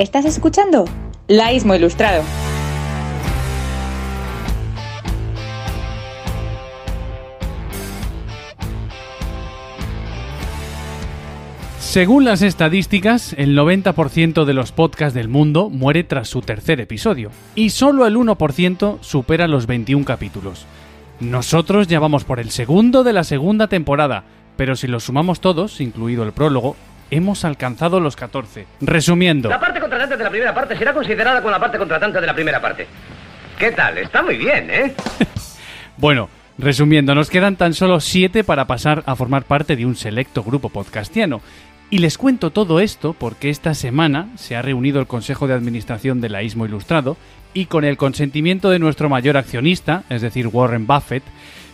[0.00, 0.86] ¿Estás escuchando?
[1.28, 2.22] Laísmo Ilustrado.
[11.78, 17.30] Según las estadísticas, el 90% de los podcasts del mundo muere tras su tercer episodio,
[17.54, 20.64] y solo el 1% supera los 21 capítulos.
[21.20, 24.24] Nosotros ya vamos por el segundo de la segunda temporada,
[24.56, 26.74] pero si los sumamos todos, incluido el prólogo,
[27.10, 28.66] hemos alcanzado los 14.
[28.80, 32.26] Resumiendo, La parte contratante de la primera parte será considerada como la parte contratante de
[32.26, 32.86] la primera parte.
[33.58, 33.98] ¿Qué tal?
[33.98, 34.94] Está muy bien, ¿eh?
[35.96, 40.42] Bueno, resumiendo, nos quedan tan solo 7 para pasar a formar parte de un selecto
[40.42, 41.42] grupo podcastiano.
[41.90, 46.22] Y les cuento todo esto porque esta semana se ha reunido el Consejo de Administración
[46.22, 47.18] de la Ismo Ilustrado
[47.52, 51.24] y con el consentimiento de nuestro mayor accionista, es decir, Warren Buffett,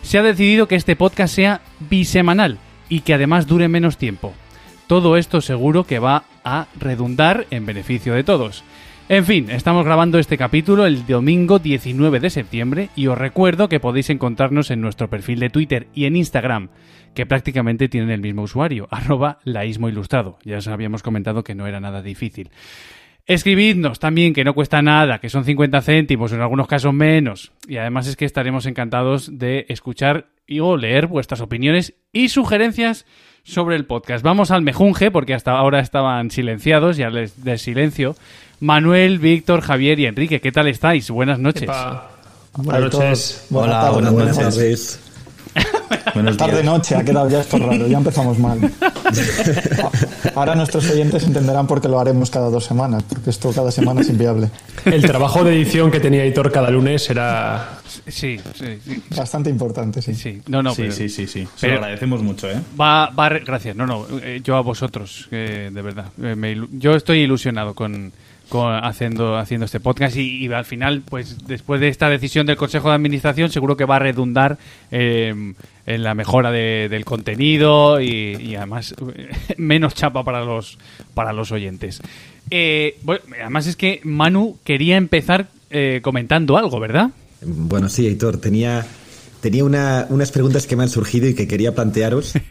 [0.03, 4.35] se ha decidido que este podcast sea bisemanal y que además dure menos tiempo.
[4.87, 8.63] Todo esto seguro que va a redundar en beneficio de todos.
[9.09, 13.81] En fin, estamos grabando este capítulo el domingo 19 de septiembre y os recuerdo que
[13.81, 16.69] podéis encontrarnos en nuestro perfil de Twitter y en Instagram,
[17.15, 20.39] que prácticamente tienen el mismo usuario, arroba laísmo ilustrado.
[20.45, 22.51] Ya os habíamos comentado que no era nada difícil.
[23.27, 27.51] Escribidnos también, que no cuesta nada, que son 50 céntimos, en algunos casos menos.
[27.67, 33.05] Y además es que estaremos encantados de escuchar y o leer vuestras opiniones y sugerencias
[33.47, 34.25] sobre el podcast.
[34.25, 38.17] Vamos al mejunje, porque hasta ahora estaban silenciados, ya les de silencio.
[38.61, 41.11] Manuel, Víctor, Javier y Enrique, ¿qué tal estáis?
[41.11, 41.63] Buenas noches.
[41.63, 42.11] Epa.
[42.57, 43.47] Buenas noches.
[43.53, 45.01] Hola, buenas noches.
[46.15, 48.59] Buenos Tarde noche, ha quedado ya esto raro, ya empezamos mal.
[50.35, 54.01] Ahora nuestros oyentes entenderán por qué lo haremos cada dos semanas, porque esto cada semana
[54.03, 54.51] es inviable.
[54.85, 57.79] El trabajo de edición que tenía Hitor cada lunes era.
[58.07, 59.03] Sí, sí, sí.
[59.17, 60.15] Bastante importante, sí.
[60.15, 60.43] sí.
[60.49, 61.45] No, no, sí, pero sí, sí, sí.
[61.57, 62.61] Se pero- lo agradecemos mucho, ¿eh?
[62.79, 63.75] Va, va, a re- gracias.
[63.77, 66.07] No, no, eh, yo a vosotros, que de verdad.
[66.23, 68.13] eh, me yo estoy ilusionado con,
[68.49, 72.57] con haciendo, haciendo este podcast y, y al final, pues después de esta decisión del
[72.57, 74.59] Consejo de Administración, seguro que va a redundar
[74.91, 75.53] eh,
[75.87, 78.95] en la mejora de- del contenido y, y además
[79.57, 80.79] menos chapa para los,
[81.15, 82.01] para los oyentes.
[82.51, 87.11] Eh, bueno, además es que Manu quería empezar eh, comentando algo, ¿verdad?
[87.43, 88.87] Bueno, sí, Heitor, tenía,
[89.41, 92.35] tenía una- unas preguntas que me han surgido y que quería plantearos.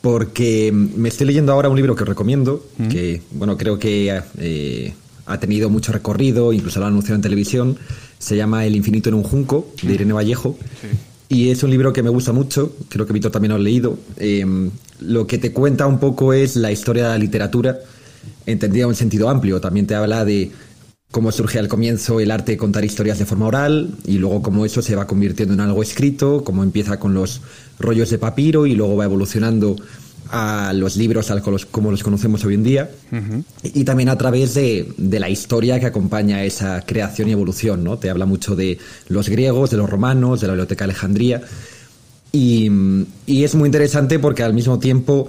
[0.00, 4.94] Porque me estoy leyendo ahora un libro que os recomiendo, que, bueno, creo que eh,
[5.28, 7.78] ha tenido mucho recorrido, incluso lo ha anunciado en televisión.
[8.18, 10.58] Se llama El infinito en un junco, de Irene Vallejo.
[11.28, 13.98] Y es un libro que me gusta mucho, creo que Víctor también lo ha leído.
[14.16, 14.44] Eh,
[15.00, 17.78] lo que te cuenta un poco es la historia de la literatura,
[18.46, 19.60] entendida en un sentido amplio.
[19.60, 20.50] También te habla de
[21.10, 24.64] cómo surge al comienzo el arte de contar historias de forma oral y luego cómo
[24.66, 27.40] eso se va convirtiendo en algo escrito, cómo empieza con los
[27.78, 29.76] rollos de papiro y luego va evolucionando
[30.30, 32.90] a los libros al- como los conocemos hoy en día
[33.62, 37.98] y también a través de, de la historia que acompaña esa creación y evolución, ¿no?
[37.98, 38.78] Te habla mucho de
[39.08, 41.42] los griegos, de los romanos, de la biblioteca de Alejandría
[42.32, 42.70] y,
[43.26, 45.28] y es muy interesante porque al mismo tiempo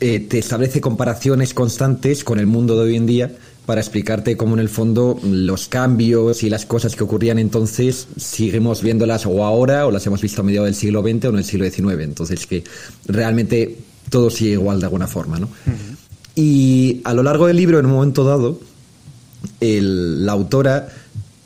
[0.00, 3.30] eh, te establece comparaciones constantes con el mundo de hoy en día
[3.66, 8.82] para explicarte cómo en el fondo los cambios y las cosas que ocurrían entonces seguimos
[8.82, 11.44] viéndolas o ahora o las hemos visto a mediados del siglo XX o en el
[11.44, 12.02] siglo XIX.
[12.02, 12.62] Entonces que
[13.06, 13.78] realmente
[14.10, 15.48] todo sigue igual de alguna forma, ¿no?
[16.36, 18.58] Y a lo largo del libro, en un momento dado,
[19.60, 20.88] el- la autora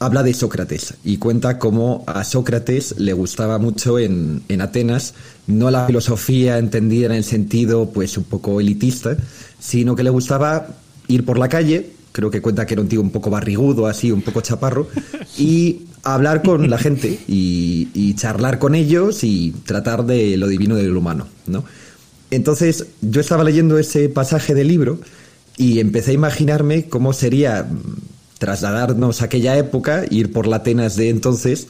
[0.01, 5.15] habla de Sócrates y cuenta cómo a Sócrates le gustaba mucho en, en Atenas
[5.49, 9.17] no la filosofía entendida en el sentido pues un poco elitista,
[9.59, 10.69] sino que le gustaba
[11.09, 14.13] ir por la calle, creo que cuenta que era un tío un poco barrigudo, así,
[14.13, 14.89] un poco chaparro,
[15.39, 20.77] y hablar con la gente y, y charlar con ellos y tratar de lo divino
[20.77, 21.65] de lo humano, ¿no?
[22.31, 24.99] Entonces yo estaba leyendo ese pasaje del libro
[25.57, 27.97] y empecé a imaginarme cómo sería mm,
[28.39, 31.69] trasladarnos a aquella época, ir por la Atenas de entonces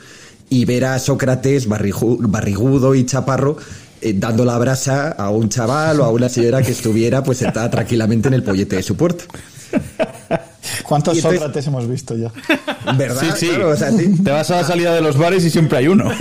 [0.51, 3.57] y ver a Sócrates barrigudo y chaparro
[4.01, 7.69] eh, dando la brasa a un chaval o a una señora que estuviera pues sentada
[7.71, 9.25] tranquilamente en el pollete de su puerto.
[10.85, 12.33] ¿Cuántos entonces- Sócrates hemos visto ya?
[12.97, 13.21] ¿Verdad?
[13.21, 13.49] Sí, sí.
[13.49, 14.15] Claro, o sea, sí.
[14.23, 16.11] Te vas a la salida de los bares y siempre hay uno.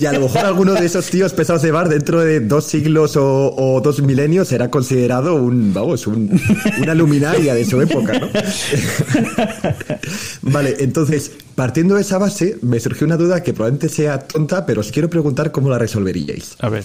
[0.00, 3.16] Y a lo mejor alguno de esos tíos pesados de bar dentro de dos siglos
[3.18, 6.40] o, o dos milenios será considerado un, vamos, un-
[6.80, 8.28] una luminaria de su época, ¿no?
[10.42, 14.80] vale, entonces, partiendo de esa base, me surgió una duda que probablemente sea tonta, pero
[14.80, 16.54] os quiero preguntar cómo la resolveríais.
[16.60, 16.84] A ver.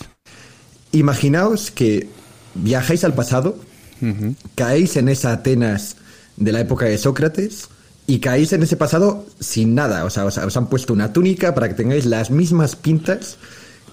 [0.91, 2.09] Imaginaos que
[2.55, 3.57] viajáis al pasado,
[4.55, 5.97] caéis en esa Atenas
[6.37, 7.69] de la época de Sócrates
[8.07, 10.05] y caéis en ese pasado sin nada.
[10.05, 13.37] O sea, os, os han puesto una túnica para que tengáis las mismas pintas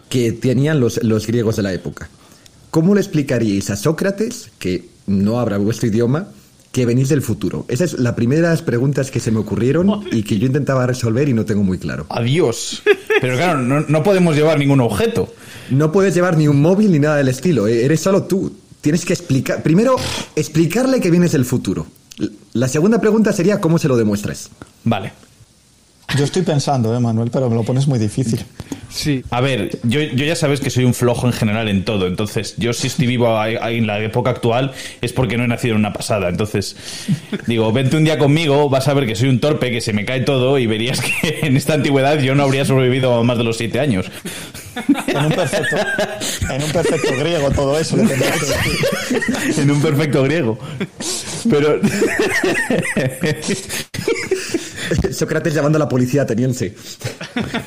[0.08, 2.08] que tenían los, los griegos de la época.
[2.70, 6.28] ¿Cómo le explicaríais a Sócrates, que no habla vuestro idioma,
[6.72, 7.66] que venís del futuro.
[7.68, 11.34] Esas es las primeras preguntas que se me ocurrieron y que yo intentaba resolver y
[11.34, 12.06] no tengo muy claro.
[12.08, 12.82] Adiós.
[13.20, 15.32] Pero claro, no, no podemos llevar ningún objeto.
[15.70, 17.66] No puedes llevar ni un móvil ni nada del estilo.
[17.66, 18.52] Eres solo tú.
[18.82, 19.62] Tienes que explicar.
[19.62, 19.96] Primero,
[20.36, 21.86] explicarle que vienes del futuro.
[22.52, 24.50] La segunda pregunta sería cómo se lo demuestras.
[24.84, 25.12] Vale.
[26.18, 28.44] Yo estoy pensando, eh, Manuel, pero me lo pones muy difícil.
[28.90, 29.24] Sí.
[29.30, 32.06] A ver, yo, yo ya sabes que soy un flojo en general en todo.
[32.06, 35.48] Entonces, yo si estoy vivo ahí- ahí en la época actual es porque no he
[35.48, 36.28] nacido en una pasada.
[36.28, 36.76] Entonces,
[37.46, 40.04] digo, vente un día conmigo, vas a ver que soy un torpe, que se me
[40.04, 43.44] cae todo y verías que en esta antigüedad yo no habría sobrevivido a más de
[43.44, 44.04] los siete años.
[45.06, 45.76] En un perfecto,
[46.50, 47.96] en un perfecto griego todo eso.
[47.96, 49.58] tendría que decir.
[49.62, 50.58] en un perfecto griego.
[51.48, 51.80] Pero.
[55.12, 56.74] Sócrates llamando a la policía ateniense.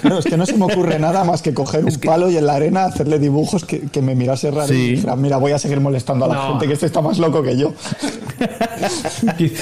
[0.02, 2.46] Claro, es que no se me ocurre nada más que coger un palo y en
[2.46, 4.74] la arena hacerle dibujos que, que me mirase raro Sí.
[4.74, 6.50] y dijera, mira, voy a seguir molestando a la No.
[6.52, 7.74] gente, que este está más loco que yo.
[9.38, 9.58] Quiz-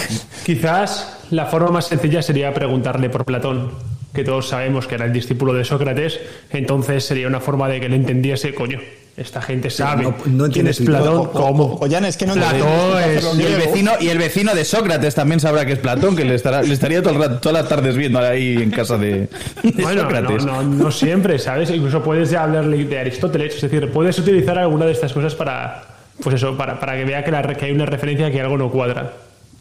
[0.46, 3.72] Quizás la forma más sencilla sería preguntarle por Platón,
[4.14, 6.20] que todos sabemos que era el discípulo de Sócrates,
[6.52, 8.80] entonces sería una forma de que le entendiese, coño,
[9.16, 11.64] esta gente sabe no- no quién entiendes es Platón, O- o- cómo.
[11.76, 13.24] o- es que no Platón entiendo, es...
[13.38, 16.34] Y el, vecino, y el vecino de Sócrates también sabrá que es Platón, que le,
[16.34, 19.30] estará, le estaría todo el rato- todas las tardes viendo ahí en casa de,
[19.62, 20.46] de Bueno, no, Sócrates.
[20.46, 21.70] no, no siempre, ¿sabes?
[21.70, 25.84] Incluso puedes ya hablarle de Aristóteles, es decir, puedes utilizar alguna de estas cosas para,
[26.24, 28.58] pues eso, para, para que vea que, la re- que hay una referencia que algo
[28.58, 29.14] no cuadra.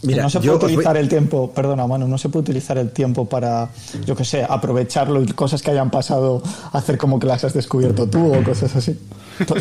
[0.05, 2.91] Mira, no se puede voy- utilizar el tiempo, perdona, mano, no se puede utilizar el
[2.91, 3.69] tiempo para,
[4.05, 8.09] yo qué sé, aprovecharlo y cosas que hayan pasado, hacer como que las has descubierto
[8.09, 8.99] tú o cosas así.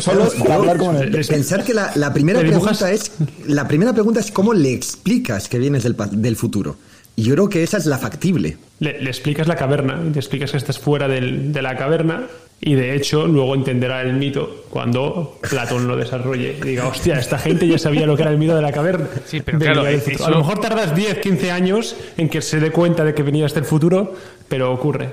[0.00, 1.12] Solo para hablar como en el...
[1.12, 3.12] Les- Pensar que la, la primera pregunta es
[3.46, 6.76] la primera pregunta es cómo le explicas que vienes del, del futuro.
[7.14, 8.56] Y yo creo que esa es la factible.
[8.80, 12.26] Le, le explicas la caverna, le explicas que estás fuera del- de la caverna
[12.64, 17.36] y de hecho luego entenderá el mito cuando Platón lo desarrolle y diga, hostia, esta
[17.36, 19.08] gente ya sabía lo que era el mito de la caverna.
[19.26, 20.24] Sí, pero claro, del eso-.
[20.24, 23.52] A lo mejor tardas 10, 15 años en que se dé cuenta de que venías
[23.52, 24.14] del futuro,
[24.48, 25.10] pero ocurre.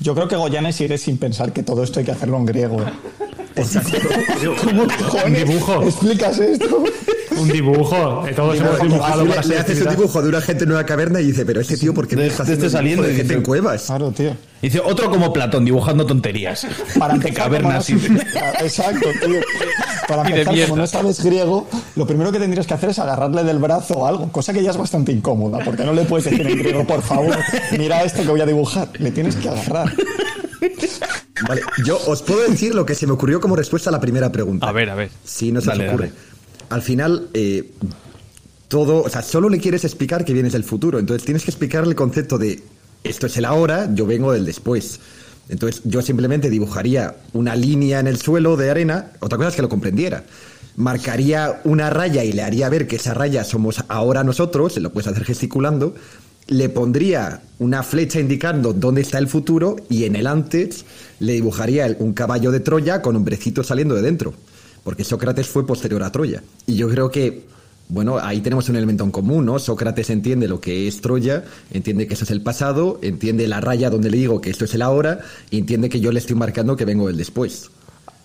[0.00, 2.82] Yo creo que Goyanes sigue sin pensar que todo esto hay que hacerlo en griego.
[3.54, 5.82] ¿Cómo cojones Un dibujo.
[5.82, 6.84] explicas esto?
[7.36, 9.90] Un dibujo, todos hemos dibujado le, para le ser haces un actividad.
[9.96, 12.22] dibujo de una gente en una caverna y dice, pero este tío, ¿por qué me
[12.22, 13.82] De- está de haciendo un dibujo saliendo de y gente en cuevas?
[13.86, 14.36] Claro, tío.
[14.60, 16.66] Dice otro como Platón, dibujando tonterías.
[16.98, 18.20] Para de empezar, cavernas como y no-
[18.60, 19.40] Exacto, tío.
[20.06, 20.68] Para Y de empezar, mierda.
[20.70, 21.66] como no sabes griego,
[21.96, 24.70] lo primero que tendrías que hacer es agarrarle del brazo o algo, cosa que ya
[24.72, 27.36] es bastante incómoda, porque no le puedes decir en griego, por favor,
[27.78, 28.88] mira esto que voy a dibujar.
[28.98, 29.90] Le tienes que agarrar.
[31.48, 34.30] Vale, yo os puedo decir lo que se me ocurrió como respuesta a la primera
[34.30, 34.68] pregunta.
[34.68, 35.10] A ver, a ver.
[35.24, 36.08] Si no se Dale, os ocurre.
[36.08, 36.20] dale.
[36.70, 37.72] Al final, eh,
[38.68, 40.98] todo, o sea, solo le quieres explicar que vienes del futuro.
[40.98, 42.62] Entonces tienes que explicarle el concepto de
[43.02, 45.00] esto es el ahora, yo vengo del después.
[45.48, 49.62] Entonces yo simplemente dibujaría una línea en el suelo de arena, otra cosa es que
[49.62, 50.22] lo comprendiera.
[50.76, 54.92] Marcaría una raya y le haría ver que esa raya somos ahora nosotros, se lo
[54.92, 55.94] puedes hacer gesticulando.
[56.50, 60.84] Le pondría una flecha indicando dónde está el futuro y en el antes
[61.20, 64.34] le dibujaría un caballo de Troya con hombrecitos saliendo de dentro.
[64.82, 66.42] Porque Sócrates fue posterior a Troya.
[66.66, 67.44] Y yo creo que,
[67.88, 69.60] bueno, ahí tenemos un elemento en común, ¿no?
[69.60, 73.88] Sócrates entiende lo que es Troya, entiende que eso es el pasado, entiende la raya
[73.88, 75.20] donde le digo que esto es el ahora,
[75.50, 77.70] y entiende que yo le estoy marcando que vengo del después.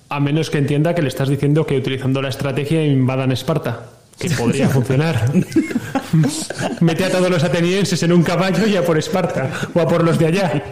[0.09, 3.91] A menos que entienda que le estás diciendo que utilizando la estrategia invadan Esparta.
[4.19, 5.31] Que podría funcionar.
[6.81, 9.49] Mete a todos los atenienses en un caballo y a por Esparta.
[9.73, 10.63] O a por los de allá.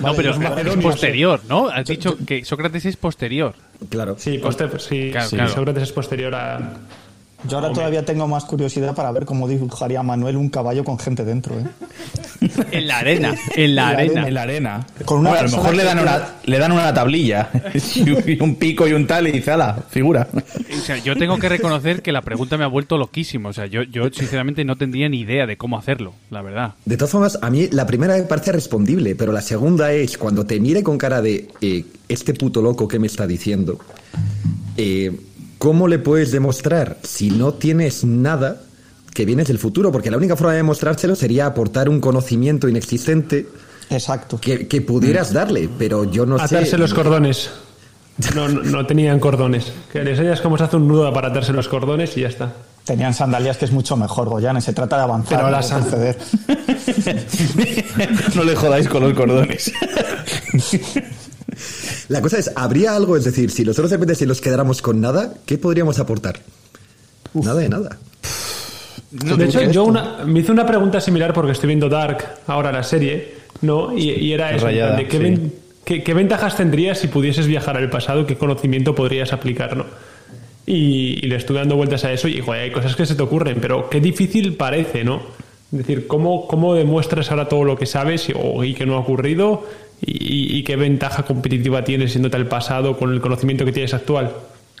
[0.00, 1.68] No, pero los es macedonios, posterior, ¿no?
[1.68, 3.54] Has dicho que Sócrates es posterior.
[3.88, 4.16] Claro.
[4.18, 5.52] Sí, poste- sí, Claro, sí, claro.
[5.52, 6.58] Sócrates es posterior a.
[7.48, 11.24] Yo ahora todavía tengo más curiosidad para ver cómo dibujaría Manuel un caballo con gente
[11.24, 11.66] dentro, ¿eh?
[12.70, 14.28] En la arena, en la En la arena.
[14.28, 14.86] En la arena.
[15.04, 17.50] Con una Hombre, a lo mejor le dan, una, le dan una tablilla
[17.96, 20.28] y un pico y un tal y dice, ala, figura.
[20.32, 23.48] O sea, yo tengo que reconocer que la pregunta me ha vuelto loquísimo.
[23.48, 26.74] O sea, yo, yo sinceramente no tendría ni idea de cómo hacerlo, la verdad.
[26.84, 30.44] De todas formas, a mí la primera me parece respondible, pero la segunda es cuando
[30.44, 33.78] te mire con cara de eh, este puto loco que me está diciendo,
[34.76, 35.12] eh,
[35.62, 38.62] ¿cómo le puedes demostrar si no tienes nada
[39.14, 39.92] que vienes del futuro?
[39.92, 43.46] Porque la única forma de demostrárselo sería aportar un conocimiento inexistente
[43.88, 44.40] Exacto.
[44.40, 46.56] que, que pudieras darle, pero yo no sé.
[46.56, 47.48] Atarse los cordones.
[48.34, 49.72] No, no, no tenían cordones.
[49.92, 52.52] Que le enseñas cómo se hace un nudo para atarse los cordones y ya está.
[52.84, 54.64] Tenían sandalias que es mucho mejor, Goyanes.
[54.64, 56.18] Se trata de avanzar, Pero no las- proceder.
[58.34, 59.70] no le jodáis con los cordones.
[62.08, 63.16] La cosa es, ¿habría algo?
[63.16, 66.40] Es decir, si nosotros de repente si nos quedáramos con nada, ¿qué podríamos aportar?
[67.34, 67.98] Nada de nada.
[69.10, 72.82] de hecho, yo una, me hice una pregunta similar porque estoy viendo Dark, ahora la
[72.82, 73.96] serie, ¿no?
[73.96, 75.22] Y, y era eso, Rayada, de qué, sí.
[75.22, 75.52] ven-
[75.84, 79.86] qué- qué ventajas tendrías si pudieses viajar al pasado, qué conocimiento podrías aplicar, ¿no?
[80.64, 83.22] y, y le estuve dando vueltas a eso y joder, hay cosas que se te
[83.22, 85.20] ocurren, pero qué difícil parece, ¿no?
[85.72, 88.32] Es decir, ¿cómo, cómo demuestras ahora todo lo que sabes y,
[88.64, 89.66] y que no ha ocurrido
[90.04, 94.32] y, y qué ventaja competitiva tienes siéndote el pasado con el conocimiento que tienes actual?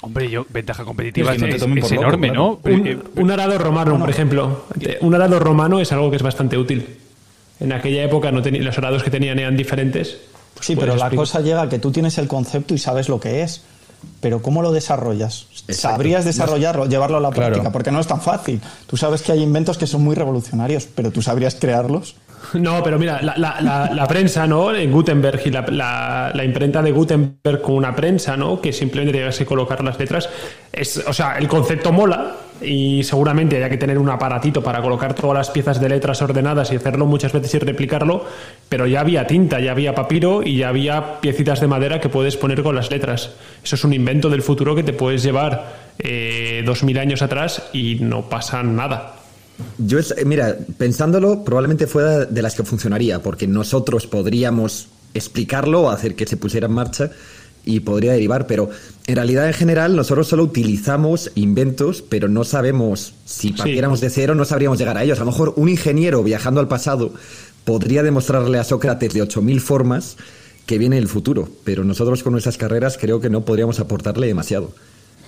[0.02, 2.60] Hombre, yo, ventaja competitiva Es que no es, es loco, enorme, claro.
[2.64, 2.70] ¿no?
[2.72, 4.64] Un, un arado romano, por ejemplo.
[5.00, 6.86] Un arado romano es algo que es bastante útil.
[7.60, 10.18] En aquella época no los arados que tenían eran diferentes.
[10.54, 11.16] Pues Sí, pero la explicar.
[11.16, 13.62] cosa llega a que tú tienes el concepto y sabes lo que es.
[14.20, 15.46] Pero ¿cómo lo desarrollas?
[15.68, 17.50] ¿Sabrías desarrollarlo, llevarlo a la Claro.
[17.52, 17.70] práctica?
[17.70, 18.60] Porque no es tan fácil.
[18.88, 22.16] Tú sabes que hay inventos que son muy revolucionarios, pero tú sabrías crearlos.
[22.54, 24.74] No, pero mira, la, la- la- la prensa, ¿no?
[24.74, 28.60] En Gutenberg y la, imprenta de Gutenberg con una prensa, ¿no?
[28.60, 30.28] Que simplemente que colocar las letras.
[30.72, 35.14] Es, o sea, el concepto mola y seguramente haya que tener un aparatito para colocar
[35.14, 38.24] todas las piezas de letras ordenadas y hacerlo muchas veces y replicarlo,
[38.68, 42.36] pero ya había tinta, ya había papiro y ya había piecitas de madera que puedes
[42.36, 43.30] poner con las letras.
[43.64, 47.68] Eso es un invento del futuro que te puedes llevar eh, dos mil años atrás
[47.72, 49.14] y no pasa nada.
[49.78, 55.90] Yo, es- mira, pensándolo, probablemente fuera de las que funcionaría, porque nosotros podríamos explicarlo o
[55.90, 57.10] hacer que se pusiera en marcha
[57.64, 58.70] y podría derivar, pero
[59.06, 64.34] en realidad en general nosotros solo utilizamos inventos, pero no sabemos si partiéramos de cero,
[64.34, 65.18] no sabríamos llegar a ellos.
[65.18, 67.12] A lo mejor un ingeniero viajando al pasado
[67.64, 70.16] podría demostrarle a Sócrates de 8.000 formas
[70.66, 74.72] que viene el futuro, pero nosotros con nuestras carreras creo que no podríamos aportarle demasiado.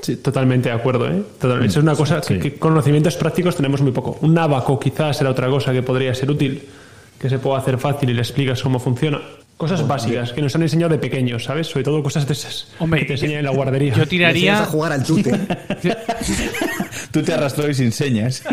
[0.01, 1.09] Sí, totalmente de acuerdo.
[1.09, 1.23] ¿eh?
[1.41, 4.19] Total- Eso es una cosa que, que conocimientos prácticos tenemos muy poco.
[4.21, 6.63] Un abaco quizás era otra cosa que podría ser útil,
[7.19, 9.21] que se pueda hacer fácil y le explicas cómo funciona.
[9.57, 11.69] Cosas básicas que nos han enseñado de pequeños, ¿sabes?
[11.69, 13.95] Sobre todo cosas de esas Hombre, que te enseñan en la guardería.
[13.95, 14.61] Yo tiraría...
[14.61, 15.31] a jugar al tute.
[17.13, 18.43] Tú te arrastró y sin señas.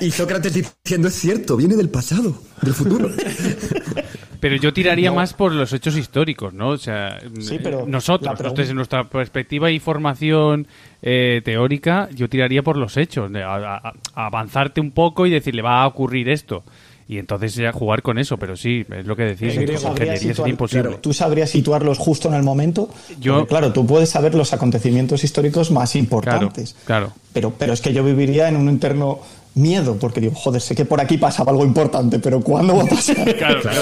[0.00, 3.10] Y Sócrates diciendo, es cierto, viene del pasado, del futuro.
[4.40, 6.68] Pero yo tiraría más por los hechos históricos, ¿no?
[6.68, 10.66] O sea, Sí, pero nosotros, pregunta- desde nuestra perspectiva y formación
[11.02, 15.30] eh, teórica, yo tiraría por los hechos, de a- a- a avanzarte un poco y
[15.30, 16.64] decirle va a ocurrir esto.
[17.10, 20.82] Y entonces ya jugar con eso, pero sí, es lo que decís, situar- imposible.
[20.82, 22.90] claro, tú sabrías situarlos justo en el momento.
[23.18, 26.76] Yo- Porque, claro, tú puedes saber los acontecimientos históricos más importantes.
[26.84, 27.12] claro.
[27.32, 29.20] Pero, pero es que yo viviría en un interno
[29.54, 32.86] miedo, porque digo, joder, sé que por aquí pasaba algo importante, pero ¿cuándo va a
[32.86, 33.16] pasar?
[33.38, 33.80] Claro, claro.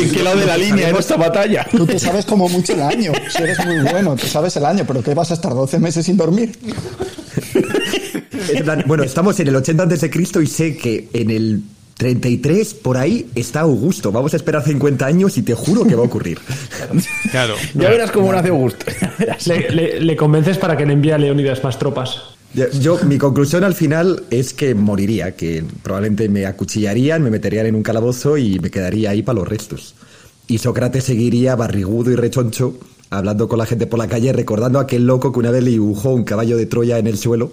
[0.00, 1.66] ¿En qué lado de la línea en esta batalla?
[1.72, 3.12] Tú te sabes como mucho el año.
[3.30, 6.06] Si eres muy bueno, te sabes el año, pero ¿qué vas a estar 12 meses
[6.06, 6.56] sin dormir?
[8.86, 11.62] Bueno, estamos en el 80 antes de Cristo y sé que en el
[11.96, 14.10] 33 por ahí está Augusto.
[14.12, 16.38] Vamos a esperar 50 años y te juro que va a ocurrir.
[17.30, 17.54] claro.
[17.74, 18.86] Ya verás cómo nace Augusto.
[19.46, 22.22] Le, le- le convences para que le envíe a Leónidas más tropas.
[22.52, 27.66] Yo, yo- mi conclusión al final es que moriría, que probablemente me acuchillarían, me meterían
[27.66, 29.94] en un calabozo y me quedaría ahí para los restos.
[30.46, 32.76] Y Sócrates seguiría barrigudo y rechoncho,
[33.10, 35.70] hablando con la gente por la calle, recordando a aquel loco que una vez le
[35.70, 37.50] dibujó un caballo de Troya en el suelo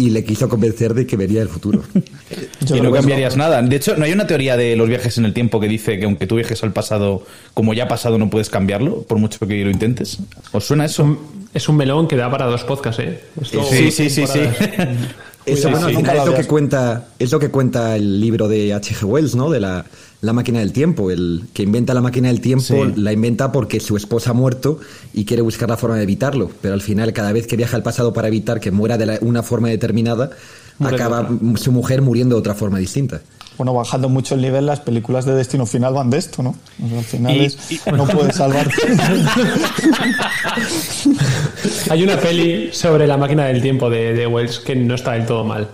[0.00, 1.82] y le quiso convencer de que venía el futuro.
[2.66, 3.60] Yo y no cambiarías nada.
[3.62, 6.04] De hecho, ¿no hay una teoría de los viajes en el tiempo que dice que
[6.06, 9.62] aunque tú viajes al pasado, como ya ha pasado, no puedes cambiarlo, por mucho que
[9.64, 10.18] lo intentes?
[10.52, 11.18] ¿Os suena eso?
[11.52, 13.20] Es un melón que da para dos podcasts, ¿eh?
[13.40, 14.40] Esto- Sí, sí, sí, sí.
[15.46, 15.94] Eso, sí.
[15.96, 19.04] es lo que cuenta, es lo que cuenta el libro de H.G.
[19.04, 19.50] Wells, ¿no?
[19.50, 19.84] De la,
[20.20, 21.10] la máquina del tiempo.
[21.10, 22.92] El que inventa la máquina del tiempo Sí.
[22.96, 24.78] la inventa porque su esposa ha muerto
[25.14, 26.50] y quiere buscar la forma de evitarlo.
[26.60, 29.18] Pero al final, cada vez que viaja al pasado para evitar que muera de la-
[29.22, 30.30] una forma determinada,
[30.78, 33.20] Muere acaba su mujer muriendo de otra forma distinta.
[33.60, 36.56] Bueno, bajando mucho el nivel, las películas de Destino Final van de esto, ¿no?
[36.82, 37.58] O sea, al final Y- es,
[37.92, 38.74] no puedes salvarte.
[41.90, 45.26] Hay una peli sobre la máquina del tiempo de, de Wells que no está del
[45.26, 45.68] todo mal.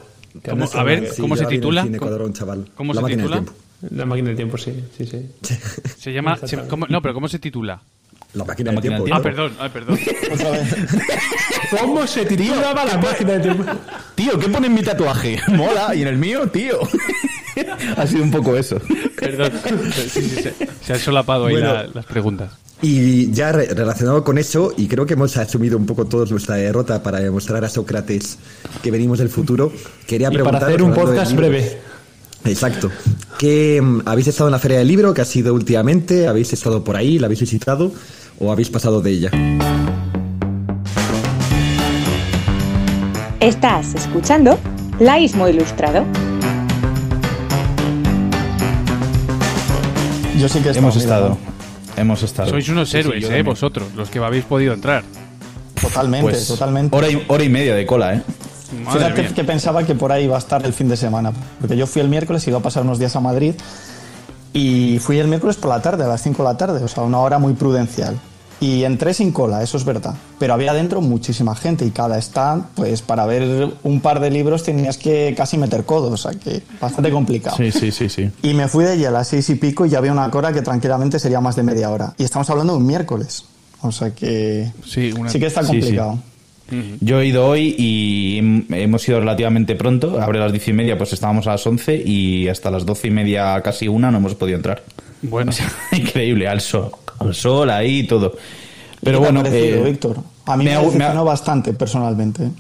[0.75, 1.85] A ver, ¿cómo se titula?
[1.85, 2.67] cine ¿Cómo- chaval.
[2.67, 3.37] La se máquina del titula?
[3.37, 3.53] tiempo.
[3.95, 5.31] La máquina del tiempo, sí, sí, sí.
[5.97, 6.37] Se llama...
[6.45, 7.81] se- ¿cómo- no, pero ¿cómo se titula?
[8.35, 9.21] La máquina, La del máquina del tiempo.
[9.21, 9.97] Ah, perdón, ah, perdón.
[11.81, 13.65] ¿Cómo se titulaba la máquina del tiempo?
[14.17, 15.39] Tío, ¿qué pone en mi tatuaje?
[15.49, 16.81] Mola, y en el mío, tío.
[17.97, 18.79] Ha sido un poco eso.
[19.19, 19.53] Perdón.
[20.13, 21.73] Sí, sí, se, se han solapado ahí Bueno.
[21.75, 22.53] la- las preguntas.
[22.83, 26.57] Y ya re- relacionado con eso, y creo que hemos asumido un poco todos nuestra
[26.57, 28.39] derrota para demostrar a Sócrates
[28.83, 29.73] que venimos del futuro,
[30.07, 31.79] quería Y para hacer un podcast breve.
[32.45, 32.91] Exacto.
[33.39, 35.15] ¿Qué, mm, ¿Habéis estado en la Feria del Libro?
[35.15, 36.29] ¿Qué ha sido últimamente?
[36.29, 37.19] ¿Habéis estado por ahí?
[37.19, 37.91] ¿La habéis visitado?
[38.39, 39.31] ¿O habéis pasado de ella?
[43.41, 44.59] Estás escuchando
[44.99, 46.05] Laísmo Ilustrado.
[50.39, 51.37] Yo sí que he Hemos estado.
[51.97, 52.51] Hemos estado.
[52.51, 55.03] Sois unos Sí, sí, héroes, yo eh, vosotros, los que habéis podido entrar.
[55.81, 56.95] Totalmente, Pues, totalmente.
[56.97, 58.23] Hora y, hora y media de cola, ¿eh?
[58.85, 59.33] Madre Fíjate mía.
[59.35, 61.33] que pensaba que por ahí iba a estar el fin de semana.
[61.61, 63.55] Porque yo fui el miércoles y iba a pasar unos días a Madrid.
[64.53, 67.03] Y fui el miércoles por la tarde, a las 5 de la tarde, o sea,
[67.05, 68.17] una hora muy prudencial.
[68.61, 70.15] Y entré sin cola, eso es verdad.
[70.39, 74.63] Pero había dentro muchísima gente y cada stand, pues para ver un par de libros
[74.63, 77.57] tenías que casi meter codos, o sea que bastante complicado.
[77.57, 78.31] Sí, sí, sí, sí.
[78.43, 80.53] Y me fui de allí a las seis y pico y ya había una cola
[80.55, 82.15] que tranquilamente sería más de media hora.
[82.17, 83.45] Y estamos hablando de un miércoles.
[83.83, 85.73] O sea que Sí, una- sí que está sí, sí.
[85.81, 86.19] complicado.
[87.01, 90.21] Yo he ido hoy y hem- hemos ido relativamente pronto.
[90.21, 93.07] Abre a las diez y media, pues estábamos a las once y hasta las doce
[93.09, 94.83] y media, casi una, no hemos podido entrar.
[95.23, 98.33] Bueno, O sea, increíble, al sol, al sol ahí y todo.
[99.03, 100.17] Pero ¿Qué te ha bueno, parecido, eh, Víctor?
[100.47, 102.51] A mí me me, ha- me ha- decepcionó bastante personalmente.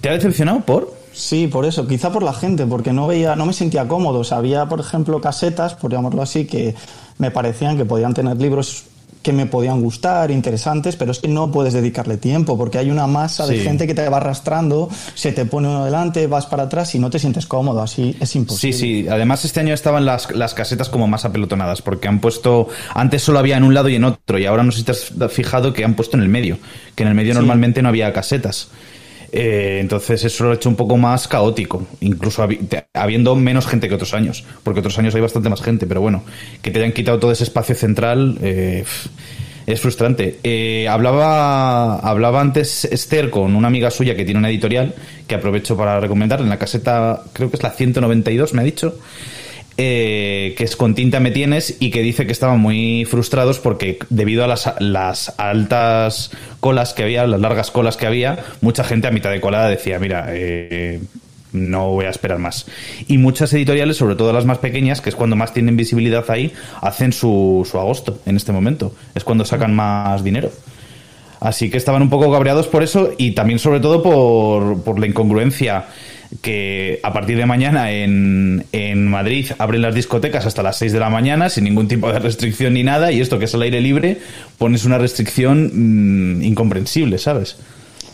[0.00, 0.92] ¿te ha decepcionado por?
[1.12, 4.18] Sí, por eso, quizá por la gente, porque no veía, no me sentía cómodo.
[4.20, 6.74] O sea, había, por ejemplo, casetas, por llamarlo así, que
[7.18, 8.84] me parecían que podían tener libros
[9.24, 13.08] que me podían gustar, interesantes, pero es que no puedes dedicarle tiempo, porque hay una
[13.08, 13.62] masa de Sí.
[13.64, 17.10] gente que te va arrastrando, se te pone uno delante, vas para atrás y no
[17.10, 18.76] te sientes cómodo, así es Sí, imposible.
[18.78, 19.06] sí.
[19.10, 22.68] Además, este año estaban las, las casetas como más apelotonadas, porque han puesto.
[22.94, 24.92] Antes solo había en un lado y en otro, y ahora no sé si te
[24.92, 26.58] has fijado que han puesto en el medio,
[26.94, 28.68] que en el medio normalmente no había casetas.
[29.36, 32.46] Eh, entonces, eso lo ha hecho un poco más caótico, incluso
[32.92, 36.22] habiendo menos gente que otros años, porque otros años hay bastante más gente, pero bueno,
[36.62, 38.38] que te hayan quitado todo ese espacio central.
[38.40, 38.84] eh,
[39.66, 40.40] es frustrante.
[40.42, 44.94] Eh, hablaba, hablaba antes Esther con una amiga suya que tiene una editorial
[45.26, 48.98] que aprovecho para recomendar en la caseta, creo que es la 192, me ha dicho,
[49.76, 53.98] eh, que es con tinta me tienes y que dice que estaban muy frustrados porque
[54.08, 59.08] debido a las, las altas colas que había, las largas colas que había, mucha gente
[59.08, 61.00] a mitad de colada decía, mira, eh,
[61.52, 62.66] no voy a esperar más.
[63.08, 66.52] Y muchas editoriales, sobre todo las más pequeñas, que es cuando más tienen visibilidad ahí,
[66.80, 68.94] hacen su, su agosto en este momento.
[69.14, 70.50] Es cuando sacan más dinero.
[71.40, 75.06] Así que estaban un poco cabreados por eso y también sobre todo por, por la
[75.06, 75.86] incongruencia
[76.42, 81.00] que a partir de mañana en, en Madrid abren las discotecas hasta las 6 de
[81.00, 83.80] la mañana sin ningún tipo de restricción ni nada y esto que es al aire
[83.80, 84.18] libre
[84.58, 87.56] pones una restricción mm, incomprensible, ¿sabes?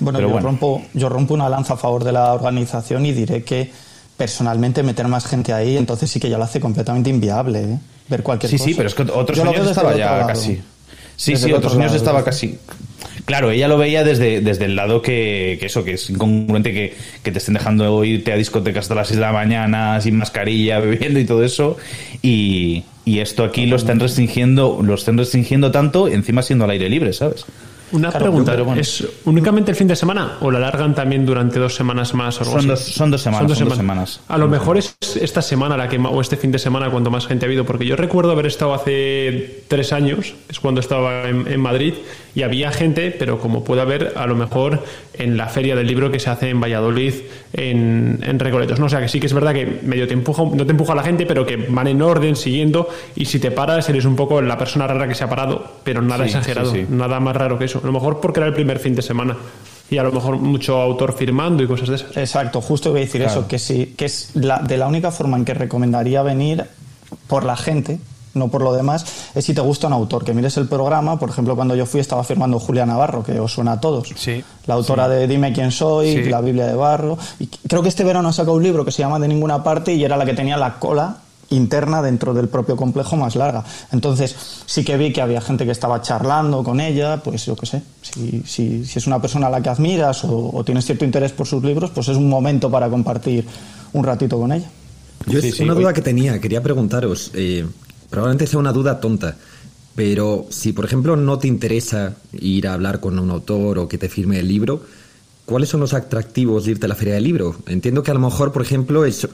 [0.00, 0.46] Bueno, Pero yo, bueno.
[0.48, 3.70] Rompo, yo rompo una lanza a favor de la organización y diré que
[4.16, 7.78] personalmente meter más gente ahí, entonces sí que ya lo hace completamente inviable, ¿eh?
[8.09, 8.68] ver cualquier Sí, cosa.
[8.68, 10.26] sí, pero es que otros años estaba ya lado.
[10.28, 10.61] casi.
[11.16, 12.59] Sí, Desde sí, otros otro años lado, estaba casi.
[13.24, 16.94] Claro, ella lo veía desde, desde el lado que, que eso, que es incongruente que,
[17.22, 20.80] que te estén dejando irte a discotecas hasta las 6 de la mañana sin mascarilla,
[20.80, 21.76] bebiendo y todo eso.
[22.22, 26.88] Y, y esto aquí lo están restringiendo, lo están restringiendo tanto, encima siendo al aire
[26.88, 27.44] libre, ¿sabes?
[27.92, 28.80] Una Claro, pregunta, pero bueno.
[28.80, 32.42] ¿es únicamente el fin de semana o la alargan también durante dos semanas más o
[32.44, 32.68] algo Son así?
[32.68, 33.58] dos, son dos semanas.
[33.58, 34.20] Son dos semanas.
[34.28, 37.10] A lo mejor es esta semana la que ma- o este fin de semana cuando
[37.10, 41.28] más gente ha habido, porque yo recuerdo haber estado hace tres años, es cuando estaba
[41.28, 41.94] en, en Madrid,
[42.35, 46.11] y había gente, pero como puede haber, a lo mejor en la feria del libro
[46.11, 47.14] que se hace en Valladolid,
[47.53, 48.79] en, en Recoletos.
[48.79, 50.95] No, o sea que sí que es verdad que medio te empuja, no te empuja
[50.95, 54.40] la gente, pero que van en orden, siguiendo, y si te paras, eres un poco
[54.40, 56.87] la persona rara que se ha parado, pero nada Sí, exagerado, sí, sí.
[56.90, 57.81] nada más raro que eso.
[57.83, 59.37] A lo mejor porque era el primer fin de semana.
[59.90, 62.16] Y a lo mejor mucho autor firmando y cosas de esas.
[62.16, 63.40] Exacto, justo voy a decir Claro.
[63.40, 66.64] eso, que sí, que es la, de la única forma en que recomendaría venir
[67.27, 67.99] por la gente,
[68.35, 71.31] no por lo demás, es si te gusta un autor, que mires el programa, por
[71.31, 74.43] ejemplo, cuando yo fui estaba firmando Julia Navarro, que os suena a todos, Sí.
[74.66, 76.31] la autora de Dime quién soy, Sí.
[76.31, 79.03] la Biblia de Barro, y creo que este verano ha sacado un libro que se
[79.03, 81.19] llama De ninguna parte y era la que tenía la cola
[81.53, 83.64] interna dentro del propio complejo más larga.
[83.90, 87.66] Entonces, sí que vi que había gente que estaba charlando con ella, pues yo qué
[87.66, 91.05] sé, si, si, si es una persona a la que admiras o, o tienes cierto
[91.05, 93.45] interés por sus libros, pues es un momento para compartir
[93.93, 94.71] un ratito con ella.
[95.27, 95.83] Yo Sí, es sí, una oye.
[95.83, 97.66] duda que tenía, quería preguntaros, eh,
[98.11, 99.37] probablemente sea una duda tonta,
[99.94, 103.99] pero si por ejemplo no te interesa ir a hablar con un autor o que
[103.99, 104.83] te firme el libro,
[105.46, 107.57] ¿cuáles son los atractivos de irte a la feria del libro?
[107.66, 109.29] Entiendo que a lo mejor, por ejemplo, es,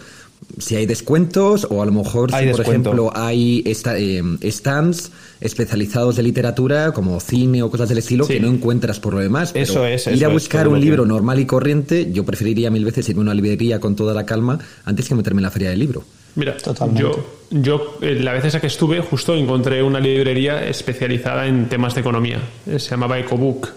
[0.58, 2.90] si hay descuentos o a lo mejor Hay si, por descuento.
[2.90, 5.10] ejemplo, hay esta- eh, stands
[5.40, 8.34] especializados de literatura como cine o cosas del estilo Sí.
[8.34, 9.52] que no encuentras por lo demás.
[9.52, 12.24] pero Eso es, Ir eso a es, buscar un que- libro normal y corriente, yo
[12.24, 15.44] preferiría mil veces irme a una librería con toda la calma antes que meterme en
[15.44, 16.04] la feria del libro.
[16.36, 17.02] Mira, Totalmente.
[17.02, 21.94] yo, yo eh, la vez esa que estuve justo encontré una librería especializada en temas
[21.94, 22.38] de economía.
[22.66, 23.68] Eh, Se llamaba EcoBook.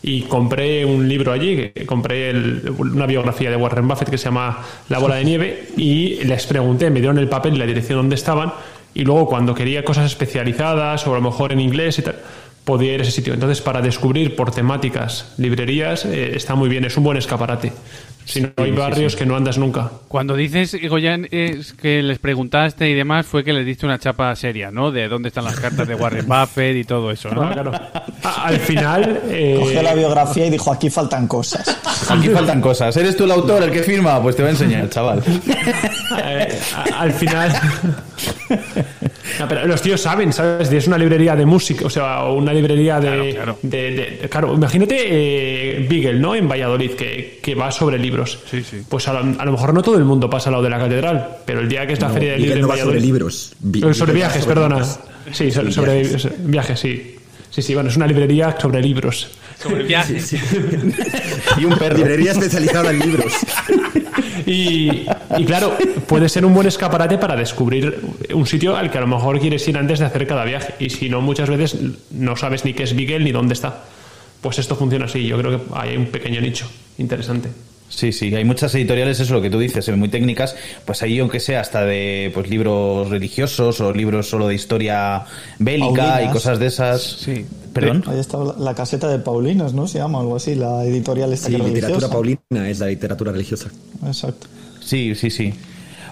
[0.00, 4.26] Y compré un libro allí, que compré el- una biografía de Warren Buffett que se
[4.26, 7.98] llama La bola de nieve y les pregunté, me dieron el papel y la dirección
[7.98, 8.52] donde estaban
[8.94, 12.14] y luego cuando quería cosas especializadas o a lo mejor en inglés y tal,
[12.64, 13.34] podía ir a ese sitio.
[13.34, 17.72] Entonces para descubrir por temáticas librerías eh, está muy bien, es un buen escaparate.
[18.28, 19.90] Si no hay barrios que no andas nunca.
[20.06, 24.36] Cuando dices, Goyan, es que les preguntaste y demás, fue que les diste una chapa
[24.36, 24.90] seria, ¿no?
[24.90, 27.50] De dónde están las cartas de Warren Buffett y todo eso, ¿no?
[27.50, 27.72] Claro.
[28.22, 29.22] Al final.
[29.30, 31.66] eh, Cogió la biografía y dijo, aquí faltan cosas.
[32.10, 32.96] Aquí faltan cosas.
[32.96, 34.22] ¿Eres tú el autor, el que firma?
[34.22, 35.22] Pues te voy a enseñar, chaval.
[36.24, 36.58] eh,
[36.96, 37.52] al final.
[39.38, 40.72] No, pero los tíos saben, ¿sabes?
[40.72, 43.08] Es una librería de música, o sea, una librería de.
[43.08, 43.58] Claro, claro.
[43.62, 43.90] de-
[44.22, 46.34] de- claro, imagínate eh, Beagle, ¿no?
[46.34, 48.17] En Valladolid, que, que va sobre libros.
[48.26, 48.82] Sí, sí.
[48.88, 50.78] Pues a lo, a lo mejor no todo el mundo pasa al lado de la
[50.78, 53.00] catedral, pero el día que es la No, feria de Miguel libros no va sobre
[53.00, 53.52] libros.
[53.60, 54.74] Vi- sobre viajes, sobre perdona.
[54.76, 54.98] libros.
[55.32, 56.28] Sí, so- Sí, sobre viajes.
[56.44, 56.80] viajes.
[56.80, 57.14] sí.
[57.50, 59.28] Sí, sí, bueno, es una librería sobre libros.
[59.60, 60.20] Sobre viaje.
[61.58, 61.96] Y un perro.
[61.96, 63.32] Librería especializada en libros.
[64.46, 65.04] Y,
[65.36, 65.76] y claro,
[66.06, 68.00] puede ser un buen escaparate para descubrir
[68.32, 70.74] un sitio al que a lo mejor quieres ir antes de hacer cada viaje.
[70.78, 71.76] Y si no, muchas veces
[72.12, 73.84] no sabes ni qué es Beagle ni dónde está.
[74.40, 75.26] Pues esto funciona así.
[75.26, 76.66] Yo creo que hay un pequeño nicho
[76.98, 77.50] interesante.
[77.88, 81.02] Sí, sí, hay muchas editoriales, eso es lo que tú dices, eh, muy técnicas, pues
[81.02, 85.24] ahí aunque sea hasta de pues libros religiosos o libros solo de historia
[85.58, 86.30] bélica Paulinas.
[86.30, 87.02] y cosas de esas.
[87.02, 87.46] Sí.
[87.72, 88.04] Perdón.
[88.06, 89.86] Ahí está la, caseta de Paulinas, ¿no?
[89.88, 92.10] Se llama algo así, la editorial esta Sí, literatura religiosa.
[92.10, 93.70] paulina es la literatura religiosa.
[94.06, 94.46] Exacto.
[94.80, 95.54] Sí, sí, sí.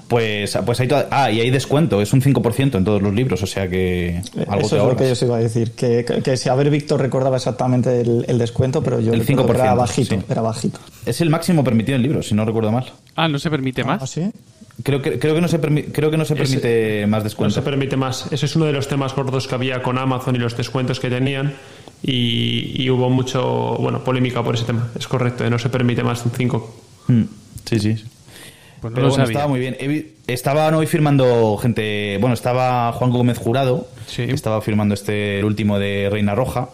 [0.09, 3.42] Pues, pues hay toda- ah, y hay descuento, es un 5% en todos los libros,
[3.42, 5.73] o sea que algo Eso te es lo que yo os iba a decir.
[5.73, 9.21] Que, que, que si a ver, Víctor recordaba exactamente el, el descuento, pero yo El
[9.27, 10.14] recuerdo que 5%, era bajito.
[10.16, 10.23] sí.
[10.29, 10.79] Era bajito.
[11.05, 12.85] Es el máximo permitido en libros, si no recuerdo mal.
[13.16, 14.09] Ah, no se permite ¿Ah, más.
[14.11, 14.31] sí?
[14.85, 17.55] Creo que, creo que no se, creo que no se Ese- permite más No descuento.
[17.55, 18.27] se permite más.
[18.31, 21.09] Ese es uno de los temas gordos que había con Amazon y los descuentos que
[21.11, 21.55] tenían.
[22.03, 24.88] Y, y hubo mucho, bueno, polémica por ese tema.
[24.97, 25.51] Es correcto, ¿eh?
[25.51, 26.77] no se permite más de un 5.
[27.09, 27.23] Mm,
[27.64, 28.05] Sí, sí.
[28.81, 29.33] Pues no Pero lo bueno, sabía.
[29.39, 29.77] estaba muy bien.
[30.27, 32.19] Estaban hoy firmando gente.
[32.21, 34.27] Bueno, estaba Juan Gómez Jurado, Sí.
[34.27, 36.69] que estaba firmando este, el último de Reina Roja.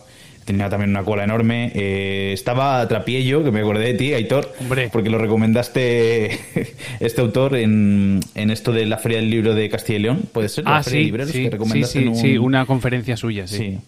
[0.45, 1.71] Tenía también una cola enorme.
[1.75, 4.89] Eh, estaba Trapiello, que me acordé de ti, Aitor, Hombre.
[4.93, 6.41] porque lo recomendaste
[7.01, 10.23] este autor en, en esto de la Feria del Libro de Castilla y León.
[10.33, 10.65] ¿Puede ser?
[10.65, 12.67] La Ah, Feria de sí, Libreros, sí, que sí, recomendaste sí, en un- sí, una
[12.67, 13.57] conferencia suya, sí.
[13.57, 13.79] Sí.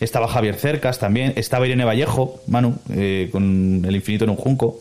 [0.00, 1.32] Estaba Javier Cercas también.
[1.36, 4.80] Estaba Irene Vallejo, Manu, eh, con El infinito en un junco.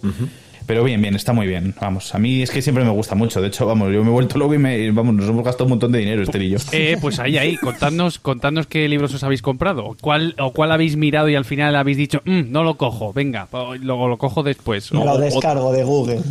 [0.65, 1.74] Pero bien, bien, está muy bien.
[1.82, 3.41] Vamos, a mí es que siempre me gusta mucho.
[3.41, 5.71] De hecho, vamos, yo me he vuelto loco y me, vamos, nos hemos gastado un
[5.71, 6.58] montón de dinero, Esther y yo.
[6.71, 9.86] Eh, pues ahí, ahí, contadnos, contadnos qué libros os habéis comprado.
[9.86, 13.12] ¿O ¿Cuál, o cuál habéis mirado y al final habéis dicho, "Mm, no lo cojo,
[13.12, 13.47] venga,
[13.82, 14.91] luego lo cojo después?
[14.93, 16.21] Me O- lo o- descargo de Google.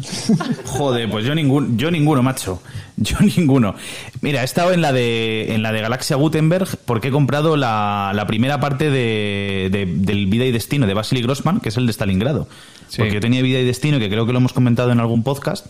[0.67, 2.63] Joder, pues yo ningún, yo ninguno, macho.
[3.05, 3.75] Yo ninguno.
[4.21, 8.13] Mira, he estado en la de en la de Galaxia Gutenberg porque he comprado la,
[8.15, 11.87] la primera parte de, de- del Vida y Destino de Vasily Grossman, que es el
[11.87, 12.47] de Stalingrado.
[12.89, 12.99] Sí.
[12.99, 15.67] Porque yo tenía Vida y Destino, que creo que lo hemos comentado en algún podcast,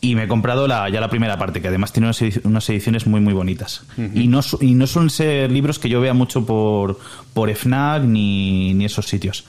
[0.00, 3.06] y me he comprado la, ya la primera parte, que además tiene unas, unas ediciones
[3.06, 3.82] muy, muy bonitas.
[4.14, 6.98] y, no, su- y no suelen ser libros que yo vea mucho por,
[7.34, 9.44] por FNAC ni, ni esos sitios.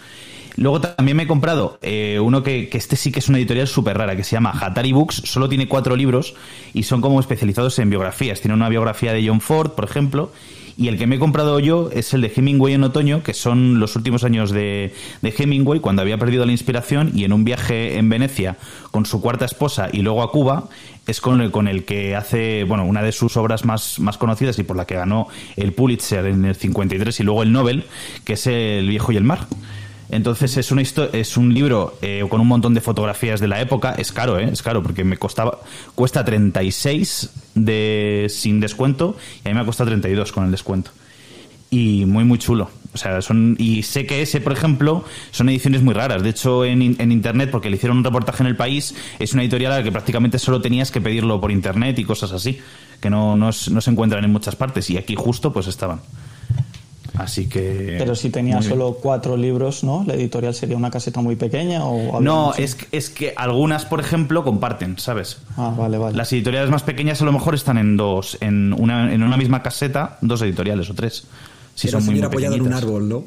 [0.55, 3.67] Luego también me he comprado eh, uno que, que este sí que es una editorial
[3.67, 5.21] súper rara, que se llama Hatari Books.
[5.25, 6.35] Solo tiene cuatro libros
[6.73, 8.41] y son como especializados en biografías.
[8.41, 10.31] Tiene una biografía de John Ford, por ejemplo.
[10.77, 13.79] Y el que me he comprado yo es el de Hemingway en otoño, que son
[13.79, 17.97] los últimos años de, de Hemingway, cuando había perdido la inspiración y en un viaje
[17.97, 18.57] en Venecia
[18.89, 20.69] con su cuarta esposa y luego a Cuba,
[21.07, 24.57] es con el, con el que hace, bueno, una de sus obras más, más conocidas
[24.59, 27.85] y por la que ganó el Pulitzer en el 53 y luego el Nobel,
[28.23, 29.47] que es El viejo y el mar.
[30.11, 33.95] Entonces es una es un libro eh, con un montón de fotografías de la época.
[33.97, 34.49] Es caro, ¿eh?
[34.51, 35.59] Es caro porque me costaba
[35.95, 40.91] cuesta 36 de sin descuento y a mí me ha costado 32 con el descuento.
[41.69, 42.69] Y muy muy chulo.
[42.93, 46.21] O sea, son y sé que ese, por ejemplo, son ediciones muy raras.
[46.21, 49.43] De hecho, en, en internet porque le hicieron un reportaje en el país, es una
[49.43, 52.59] editorial a la que prácticamente solo tenías que pedirlo por internet y cosas así,
[52.99, 56.01] que no, no, no se encuentran en muchas partes y aquí justo pues estaban.
[57.15, 60.03] Así que Pero si tenía solo cuatro libros, ¿no?
[60.07, 63.99] ¿La editorial sería una caseta muy pequeña o No, es, que- es que algunas, por
[63.99, 65.39] ejemplo, comparten, ¿sabes?
[65.57, 66.15] Ah, vale, vale.
[66.15, 69.61] Las editoriales más pequeñas a lo mejor están en dos, en una, en una misma
[69.61, 71.25] caseta, dos editoriales o tres.
[71.75, 73.23] Si Pero son muy, hubiera muy apoyado en un árbol, ¿no?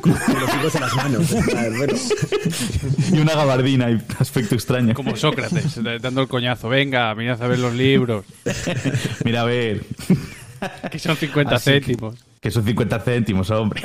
[0.00, 1.34] Con, los hijos en las manos.
[1.76, 1.94] Bueno.
[3.12, 4.94] Y una gabardina y aspecto extraño.
[4.94, 6.68] Como Sócrates, dando el coñazo.
[6.68, 8.24] Venga, mirad a ver los libros,
[9.24, 9.82] Mira, a ver.
[10.90, 12.14] que son 50 Así céntimos.
[12.16, 12.20] Que
[12.50, 13.82] son 50 céntimos, hombre.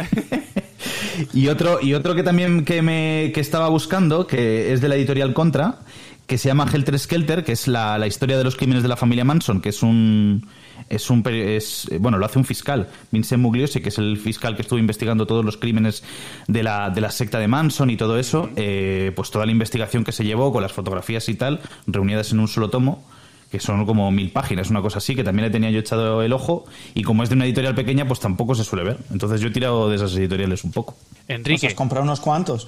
[1.33, 4.95] y otro, y otro que también que me que estaba buscando, que es de la
[4.95, 5.79] editorial Contra,
[6.27, 8.95] que se llama Helter Skelter, que es la, la historia de los crímenes de la
[8.95, 10.47] familia Manson, que es un
[10.89, 14.61] es un es, bueno, lo hace un fiscal, Vincent Mugliosi, que es el fiscal que
[14.61, 16.03] estuvo investigando todos los crímenes
[16.47, 20.03] de la, de la secta de Manson y todo eso, eh, pues toda la investigación
[20.03, 23.05] que se llevó con las fotografías y tal, reunidas en un solo tomo
[23.51, 26.31] que son como mil páginas, una cosa así, que también le tenía yo echado el
[26.31, 28.97] ojo, y como es de una editorial pequeña, pues tampoco se suele ver.
[29.11, 30.95] Entonces yo he tirado de esas editoriales un poco.
[31.27, 32.67] Pues Enrique, has comprado unos cuantos.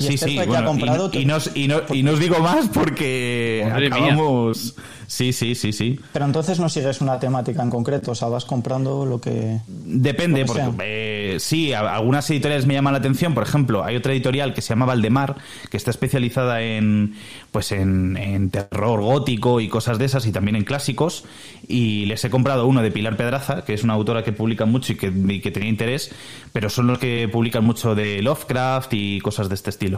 [0.00, 1.10] Y Sí, Esther sí, bueno, ha comprado...
[1.12, 4.74] y, no- y no, os- y no- y no os digo más porque acabamos...
[5.06, 5.98] Sí, sí, sí, sí.
[6.12, 9.58] Pero entonces no sigues una temática en concreto, o sea, vas comprando lo que...
[9.66, 13.34] Depende, Lo que porque eh, sí, algunas editoriales me llaman la atención.
[13.34, 15.34] Por ejemplo, hay otra editorial que se llama Valdemar,
[15.68, 17.16] que está especializada en,
[17.50, 21.24] pues en, en terror gótico y cosas de esas, y también en clásicos.
[21.66, 24.92] Y les he comprado uno de Pilar Pedraza, que es una autora que publica mucho
[24.92, 26.12] y que, y que tenía interés,
[26.52, 29.89] pero son los que publican mucho de Lovecraft y cosas de este estilo,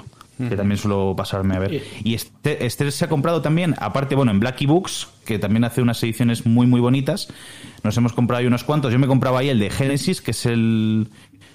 [0.48, 1.82] que también suelo pasarme a ver.
[2.02, 5.82] Y este, este se ha comprado también, aparte, bueno, en Blackie Books, que también hace
[5.82, 7.28] unas ediciones muy, muy bonitas.
[7.84, 8.92] Nos hemos comprado ahí unos cuantos.
[8.92, 11.08] Yo me compraba ahí el de Génesis, que es el,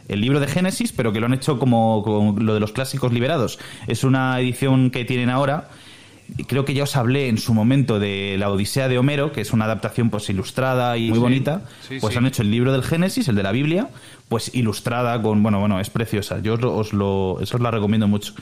[0.08, 3.12] el libro de Génesis, pero que lo han hecho como, como lo de los clásicos
[3.12, 3.60] liberados.
[3.88, 5.70] Es una edición que tienen ahora.
[6.48, 9.54] Creo que ya os hablé en su momento de la Odisea de Homero, que es
[9.54, 11.62] una adaptación pues ilustrada y muy bonita.
[11.88, 12.18] sí, pues sí.
[12.18, 13.90] han hecho el libro del Génesis, el de la Biblia,
[14.28, 16.40] pues ilustrada con, bueno, bueno, es preciosa.
[16.42, 18.34] Yo os lo, os lo, eso os la recomiendo mucho.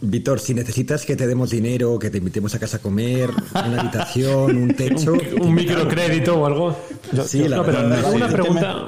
[0.00, 3.80] Víctor, si necesitas que te demos dinero, que te invitemos a casa a comer, una
[3.80, 5.12] habitación, un techo.
[5.40, 6.76] Un microcrédito o algo.
[7.26, 8.32] Sí, la No, pero verdad, una sí.
[8.34, 8.86] pregunta.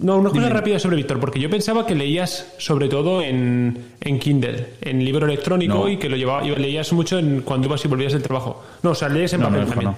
[0.00, 4.18] No, una cosa rápida sobre Víctor, porque yo pensaba que leías sobre todo en, en
[4.18, 5.88] Kindle, en libro electrónico No.
[5.88, 8.64] y que lo llevaba, y leías mucho en, cuando ibas y volvías del trabajo.
[8.82, 9.90] No, o sea, lees en No, papel no, también.
[9.90, 9.96] no.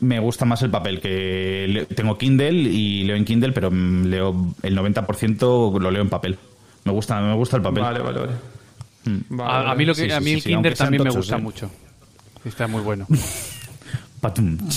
[0.00, 4.54] Me gusta más el papel, que le- tengo Kindle y leo en Kindle, pero leo
[4.62, 6.36] el 90% lo leo en papel.
[6.84, 7.82] Me gusta, me gusta el papel.
[7.84, 8.32] Vale, vale, vale.
[9.30, 11.04] Vale, A, mí lo que Sí, a mí sí, el sí, Kinder aunque sean también
[11.04, 11.40] me gusta ¿eh?
[11.40, 11.70] mucho.
[12.44, 13.06] Está muy bueno.
[14.20, 14.58] Patum.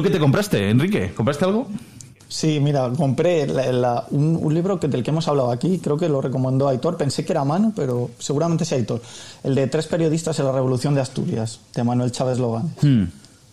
[0.00, 1.12] ¿Tú qué te compraste, Enrique?
[1.14, 1.68] ¿Compraste algo?
[2.26, 5.96] Sí, mira, compré la- la- un, un libro que, del que hemos hablado aquí, creo
[5.98, 9.02] que lo recomendó Aitor, pensé que era mano, pero seguramente es Aitor.
[9.44, 12.72] El de Tres periodistas en la Revolución de Asturias, de Manuel Chávez Logan.
[12.80, 13.04] Hmm.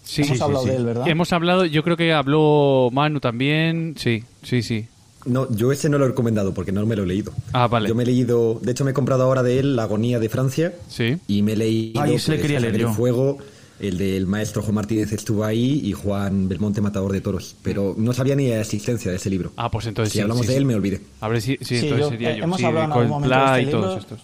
[0.03, 0.69] Sí, hemos sí, hablado sí.
[0.69, 1.07] de él, ¿verdad?
[1.07, 3.95] Hemos hablado, yo creo que habló Manu también.
[3.97, 4.85] Sí, sí, sí.
[5.25, 7.33] No, yo ese no lo he recomendado porque no me lo he leído.
[7.51, 7.89] Ah, vale.
[7.89, 10.29] Yo me he leído, de hecho me he comprado ahora de él La agonía de
[10.29, 11.17] Francia Sí.
[11.27, 12.93] y me he leído Ay, ese le pues, quería Sangre leer yo.
[12.93, 13.37] Fuego,
[13.79, 18.13] el del maestro Juan Martínez estuvo ahí y Juan Belmonte Matador de Toros, pero no
[18.13, 19.51] sabía ni de la existencia de ese libro.
[19.57, 20.57] Ah, pues entonces si sí, hablamos sí, de sí.
[20.59, 21.01] él me olvidé.
[21.21, 22.43] A ver si sí, Sí, entonces yo- sería eh, yo.
[22.45, 24.19] hemos Sí, hablado en algún momento de este y todos estos.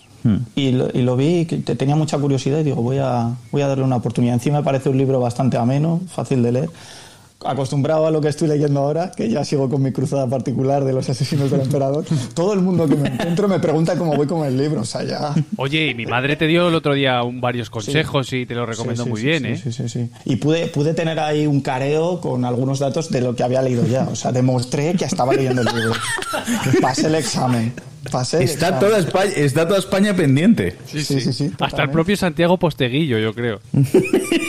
[0.55, 3.61] Y lo, y lo vi, que te- tenía mucha curiosidad y digo, voy a, voy
[3.61, 4.35] a darle una oportunidad.
[4.35, 6.69] Encima me parece un libro bastante ameno, fácil de leer.
[7.45, 10.93] Acostumbrado a lo que estoy leyendo ahora, que ya sigo con mi cruzada particular de
[10.93, 14.45] los asesinos del emperador, todo el mundo que me encuentro me pregunta cómo voy con
[14.45, 14.81] el libro.
[14.81, 15.33] O sea, ya.
[15.57, 18.65] Oye, y mi madre te dio el otro día un, varios consejos y te lo
[18.65, 19.57] recomiendo Sí, sí, muy sí, bien, sí, ¿eh?
[19.57, 20.09] Sí, sí, sí.
[20.25, 23.85] Y pude, pude tener ahí un careo con algunos datos de lo que había leído
[23.85, 24.07] ya.
[24.09, 25.93] O sea, demostré que estaba leyendo el libro.
[26.81, 27.73] Pasé el examen.
[28.11, 30.75] Pasé Está toda, España, está toda España pendiente.
[30.85, 31.51] Sí, sí, sí.
[31.59, 33.59] Hasta el propio Santiago Posteguillo, yo creo.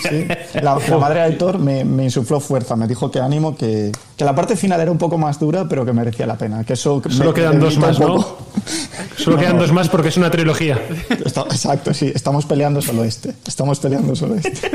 [0.04, 0.26] Sí.
[0.60, 4.24] La, la madre de Aitor me, me insufló fuerza, me dijo que ánimo, que, que
[4.24, 6.62] la parte final era un poco más dura, pero que merecía la pena.
[6.62, 8.18] Que eso Solo me- quedan me dos más, ¿no?
[9.16, 9.62] Solo No, quedan no.
[9.62, 10.78] dos más porque es una trilogía.
[11.24, 13.32] Está- exacto, sí, estamos peleando solo este.
[13.46, 14.70] Estamos peleando solo este.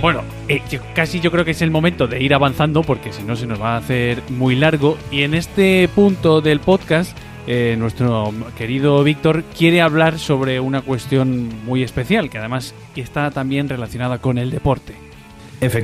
[0.00, 0.62] Bueno, eh,
[0.94, 3.60] casi yo creo que es el momento de ir avanzando porque si no se nos
[3.60, 4.98] va a hacer muy largo.
[5.10, 11.50] Y en este punto del podcast, eh, nuestro querido Víctor quiere hablar sobre una cuestión
[11.64, 14.94] muy especial que además está también relacionada con el deporte.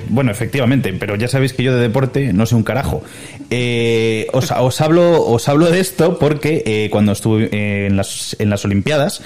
[0.08, 3.02] Bueno, efectivamente, pero ya sabéis que yo de deporte no sé un carajo.
[3.50, 8.64] Eh, os, hablo, os hablo de esto porque eh, cuando estuve en, las, en las
[8.64, 9.22] Olimpiadas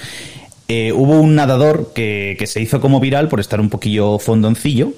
[0.67, 4.93] eh, hubo un nadador que, que se hizo como viral por estar un poquillo fondoncillo,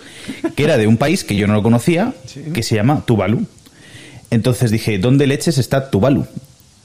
[0.56, 2.14] que era de un país que yo no lo conocía,
[2.54, 3.46] que se llama Tuvalu.
[4.30, 6.26] Entonces dije, ¿dónde leches está Tuvalu?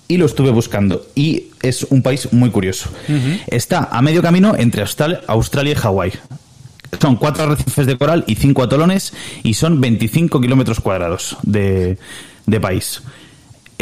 [0.09, 1.07] Y lo estuve buscando.
[1.15, 2.91] Y es un país muy curioso.
[3.47, 6.13] Está a medio camino entre Austral- Australia y Hawái.
[7.01, 11.97] Son cuatro arrecifes de coral y cinco atolones y son 25 kilómetros cuadrados de,
[12.47, 13.03] de país.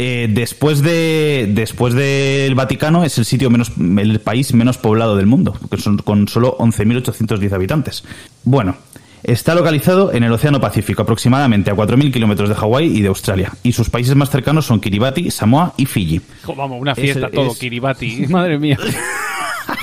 [0.03, 5.27] Eh, después de después del Vaticano es el sitio menos el país menos poblado del
[5.27, 8.03] mundo, que son con solo 11.810 habitantes.
[8.43, 8.77] Bueno,
[9.21, 13.51] está localizado en el Océano Pacífico, aproximadamente a 4.000 kilómetros de Hawái y de Australia,
[13.61, 16.19] y sus países más cercanos son Kiribati, Samoa y Fiji.
[16.45, 18.25] Jo, vamos, una Es fiesta, todo, es- Kiribati.
[18.29, 18.79] Madre mía.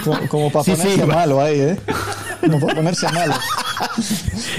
[0.03, 1.07] Como, como para Sí, ponerse sí.
[1.07, 1.77] malo ahí, ¿eh?
[2.41, 3.35] Como para ponerse malo.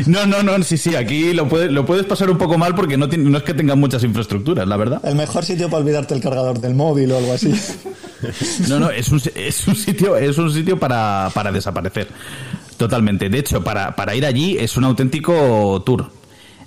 [0.08, 2.98] No, no, no, sí, sí, aquí lo puedes, lo puedes pasar un poco mal porque
[2.98, 5.02] no, tiene- no es que tengan muchas infraestructuras, la verdad.
[5.04, 7.54] El mejor sitio para olvidarte el cargador del móvil o algo así.
[8.68, 12.08] No, no, es un, es un sitio, es un sitio para, para desaparecer.
[12.78, 13.30] Totalmente.
[13.30, 16.12] De hecho, para, para ir allí es un auténtico tour.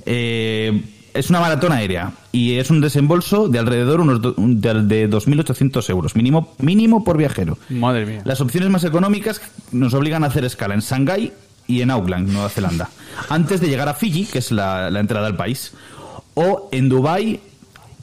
[0.07, 0.83] Eh,
[1.15, 5.91] es una maratón aérea y es un desembolso de alrededor unos do- de, de 2.800
[5.91, 7.59] euros, mínimo, mínimo por viajero.
[7.69, 8.23] Madre mía.
[8.25, 9.41] Las opciones más económicas
[9.73, 11.33] nos obligan a hacer escala en Shanghái
[11.73, 12.91] y en Auckland, Nueva Zelanda,
[13.31, 15.73] antes de llegar a Fiji, que es la, entrada al país,
[16.35, 17.41] o en Dubai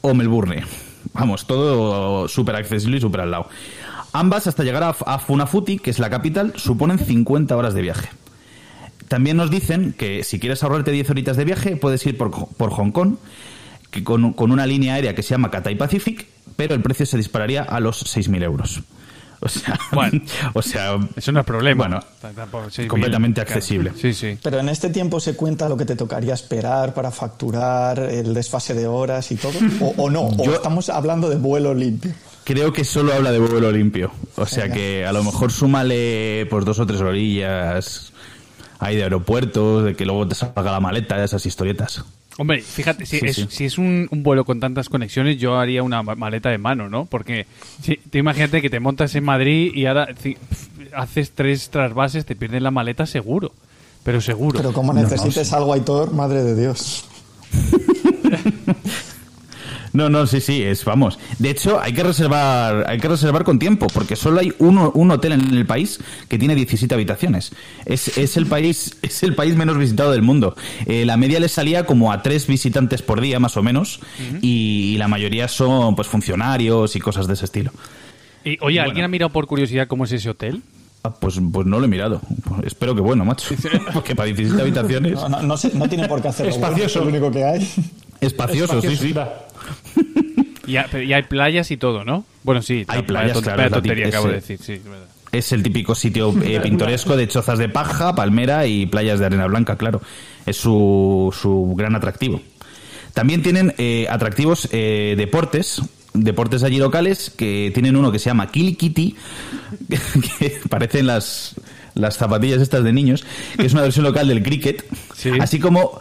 [0.00, 0.64] o Melbourne.
[1.12, 3.48] Vamos, todo súper accesible y súper al lado.
[4.12, 8.08] Ambas, hasta llegar a, a Funafuti, que es la capital, suponen 50 horas de viaje.
[9.06, 12.70] También nos dicen que si quieres ahorrarte 10 horitas de viaje, puedes ir por, por
[12.70, 13.16] Hong Kong,
[13.90, 17.16] que con, con una línea aérea que se llama Cathay Pacific, pero el precio se
[17.16, 18.82] dispararía a los 6.000 euros.
[19.42, 20.20] O sea, Bueno.
[20.52, 21.88] o sea, Eso no es problema.
[21.88, 23.58] Bueno, tampoco, completamente bien, claro.
[23.58, 23.92] accesible.
[23.96, 24.38] Sí, sí.
[24.42, 28.74] Pero en este tiempo se cuenta lo que te tocaría esperar para facturar, el desfase
[28.74, 29.52] de horas y todo.
[29.80, 32.12] O, o no, o Yo- estamos hablando de vuelo limpio.
[32.44, 34.10] Creo que solo habla de vuelo limpio.
[34.36, 34.74] O sea Venga.
[34.76, 38.12] que a lo mejor súmale pues dos o tres orillas
[38.78, 42.04] ahí de aeropuertos, de que luego te salga la maleta, esas historietas.
[42.40, 43.46] Hombre, fíjate, si Sí, es, sí.
[43.50, 46.88] si es un, un vuelo con tantas conexiones, yo haría una ma- maleta de mano,
[46.88, 47.04] ¿no?
[47.04, 47.44] Porque
[47.82, 50.08] si, te imagínate que te montas en Madrid y ahora
[50.94, 53.52] haces tres trasvases, te pierdes la maleta seguro.
[54.04, 54.56] Pero seguro.
[54.56, 57.04] Pero como necesites algo, Aitor, madre de Dios.
[59.92, 61.18] No, no, sí, sí, es, vamos.
[61.38, 65.10] De hecho, hay que reservar, hay que reservar con tiempo, porque solo hay uno, un
[65.10, 65.98] hotel en el país
[66.28, 67.52] que tiene 17 habitaciones.
[67.86, 70.54] Es, es el país, es el país menos visitado del mundo.
[70.86, 74.00] Eh, la media le salía como a tres visitantes por día, más o menos,
[74.40, 77.72] y, la mayoría son pues funcionarios y cosas de ese estilo.
[78.44, 79.04] Y, oye, ¿alguien Bueno.
[79.04, 80.62] ha mirado por curiosidad cómo es ese hotel?
[81.02, 82.20] Ah, Pues, pues no lo he mirado.
[82.64, 83.54] Espero que bueno, macho.
[83.94, 85.14] Porque para 17 habitaciones.
[85.14, 86.52] No, no, no, sé- no tiene por qué hacerlo.
[86.58, 86.98] bueno, Espacioso.
[87.00, 87.68] es lo único que hay.
[88.20, 89.14] Espacioso, sí, sí.
[90.66, 92.24] Y, ha- pero- y hay playas y todo, ¿no?
[92.44, 92.84] Bueno, sí.
[92.88, 95.06] Hay la- playas, claro, es la tontería tip- acabo de ese- decir, sí, es verdad.
[95.32, 99.46] Es el típico sitio eh, pintoresco de chozas de paja, palmera y playas de arena
[99.46, 100.00] blanca, claro.
[100.46, 102.40] Es su, su gran atractivo.
[103.14, 105.82] También tienen eh, atractivos eh, deportes,
[106.14, 109.16] deportes allí locales, que tienen uno que se llama Killy Kitty,
[110.38, 111.54] que parecen las,
[111.94, 113.24] las zapatillas estas de niños,
[113.56, 114.84] que es una versión local del cricket.
[115.14, 115.30] Sí.
[115.40, 115.98] Así como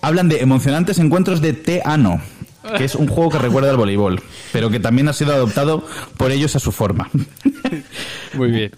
[0.00, 2.20] hablan de emocionantes encuentros de té ano,
[2.76, 4.22] que es un juego que recuerda al voleibol,
[4.52, 5.84] pero que también ha sido adoptado
[6.16, 7.10] por ellos a su forma.
[8.34, 8.70] Muy bien.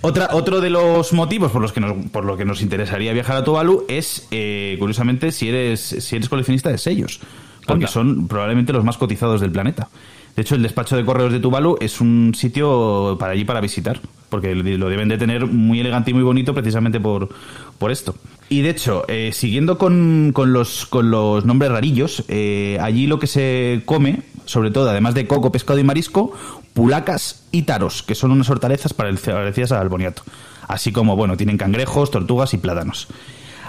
[0.00, 3.36] Otra, otro de los motivos por los que nos, por lo que nos interesaría viajar
[3.36, 7.20] a Tuvalu es, eh, curiosamente, si eres, si eres coleccionista de sellos,
[7.66, 7.88] porque Anda.
[7.88, 9.88] son probablemente los más cotizados del planeta.
[10.34, 14.00] De hecho, el despacho de correos de Tuvalu es un sitio para allí para visitar,
[14.32, 17.28] porque lo deben de tener muy elegante y muy bonito precisamente por,
[17.76, 18.14] por esto.
[18.48, 23.18] Y de hecho, eh, siguiendo con, con los, con los nombres rarillos, eh, allí lo
[23.18, 26.32] que se come, sobre todo, además de coco, pescado y marisco,
[26.72, 30.22] pulacas y taros, que son unas hortalezas parecidas al boniato.
[30.66, 33.08] Así como, bueno, tienen cangrejos, tortugas y plátanos.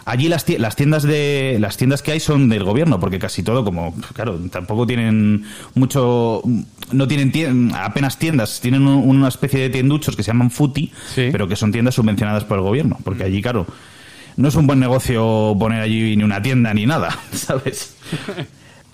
[0.06, 3.64] Allí las, las tiendas de las tiendas que hay son del gobierno, porque casi todo,
[3.64, 6.42] como claro, tampoco tienen mucho,
[6.92, 10.92] no tienen tien- apenas tiendas, tienen un- una especie de tienduchos que se llaman futi,
[11.16, 11.30] Sí.
[11.32, 13.66] pero que son tiendas subvencionadas por el gobierno, porque allí, claro,
[14.36, 17.96] no es un buen negocio poner allí ni una tienda ni nada, ¿sabes?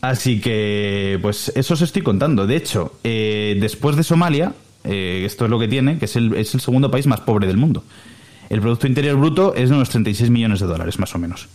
[0.01, 2.47] Así que, pues eso os estoy contando.
[2.47, 6.33] De hecho, eh, después de Somalia, eh, esto es lo que tiene, que es el,
[6.35, 7.83] es el segundo país más pobre del mundo.
[8.49, 11.47] El Producto Interior Bruto es de unos 36 millones de dólares, más o menos.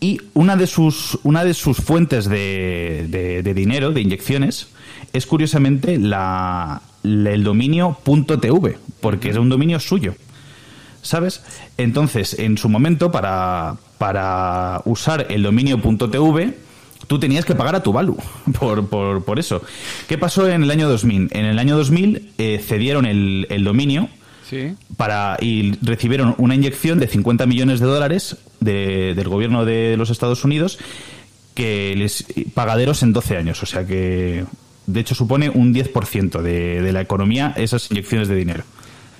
[0.00, 4.68] Y una de sus, una de sus fuentes de, de- dinero, de inyecciones,
[5.12, 10.14] es curiosamente la, el dominio .tv, porque es un dominio suyo.
[11.02, 11.42] ¿Sabes?
[11.78, 16.54] Entonces, en su momento, para, para usar el dominio .tv,
[17.06, 18.16] tú tenías que pagar a Tuvalu
[18.58, 19.62] por, por, por eso.
[20.08, 21.28] ¿Qué pasó en el año 2000?
[21.32, 24.08] En el año 2000 eh, cedieron el, el dominio
[24.50, 24.74] Sí.
[24.96, 30.10] para y recibieron una inyección de 50 millones de dólares de- del gobierno de los
[30.10, 30.78] Estados Unidos
[31.54, 33.62] que les pagaderos en 12 años.
[33.62, 34.44] O sea que,
[34.86, 38.64] de hecho, supone un 10% de, de la economía esas inyecciones de dinero.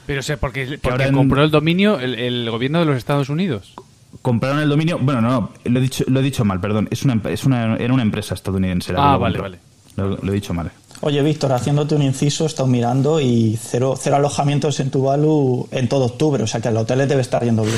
[0.06, 2.96] Pero, o sea, porque, porque ahora en- compró el dominio el, el gobierno de los
[2.96, 3.74] Estados Unidos.
[4.22, 4.98] Compraron el dominio.
[5.00, 6.88] Bueno, no, no, lo he dicho, lo he dicho mal, perdón.
[6.90, 8.92] Es una, es una, era una empresa estadounidense.
[8.96, 9.42] Ah, vale, compró.
[9.42, 9.58] vale.
[9.96, 10.70] Lo, lo he dicho mal.
[11.02, 15.88] Oye, Víctor, haciéndote un inciso, he estado mirando y cero, cero alojamientos en Tuvalu en
[15.88, 17.76] todo octubre, o sea que al hotel le debe estar yendo bien.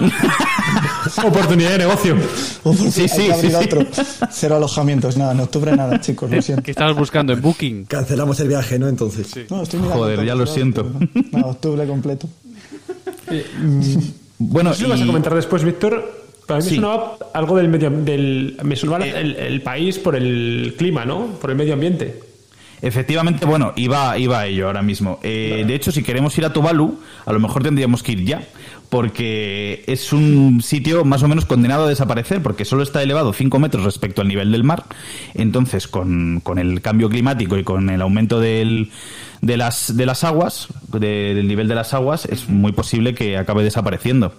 [0.00, 0.10] ¿eh?
[1.26, 2.14] Oportunidad de negocio.
[2.64, 3.54] Uf, Sí, sí, sí, sí.
[3.54, 3.86] otro.
[4.30, 6.62] Cero alojamientos, nada, en octubre nada, chicos, lo siento.
[6.62, 7.84] ¿Qué estabas buscando en Booking?
[7.86, 8.88] Cancelamos el viaje, ¿no?
[8.88, 9.28] Entonces.
[9.48, 10.82] No, estoy mirando Joder, ya lo siento.
[10.82, 11.46] octubre, ¿no?
[11.46, 12.28] Octubre completo.
[14.38, 16.25] Bueno, No sé si lo vas a y- comentar después, Víctor.
[16.46, 16.76] Para mí Sí.
[16.76, 19.12] sonaba algo del medio del me sonaba Eh.
[19.20, 21.26] el, el país por el clima, ¿no?
[21.40, 22.20] Por el medio ambiente.
[22.82, 25.18] Efectivamente, bueno, iba, iba a ello ahora mismo.
[25.22, 28.42] Eh, de hecho, si queremos ir a Tuvalu, a lo mejor tendríamos que ir ya,
[28.90, 33.58] porque es un sitio más o menos condenado a desaparecer, porque solo está elevado 5
[33.58, 34.84] metros respecto al nivel del mar.
[35.34, 38.90] Entonces, con, con el cambio climático y con el aumento del,
[39.40, 43.38] de, las, de las aguas, de- del nivel de las aguas, es muy posible que
[43.38, 44.34] acabe desapareciendo.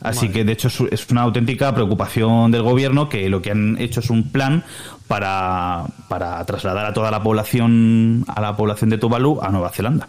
[0.00, 3.76] Así que, de hecho, es- es una auténtica preocupación del gobierno que lo que han
[3.80, 4.64] hecho es un plan
[5.08, 10.08] para, para trasladar a toda la población, a la población de Tuvalu a Nueva Zelanda.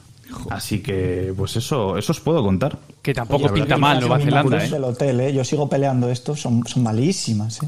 [0.51, 2.77] Así que, pues eso, eso os puedo contar.
[3.01, 4.69] Que tampoco Oye, pinta mal Nueva Zelanda, ¿eh?
[4.69, 5.33] del hotel, ¿eh?
[5.33, 7.67] Yo sigo peleando esto, son, son malísimas, ¿eh?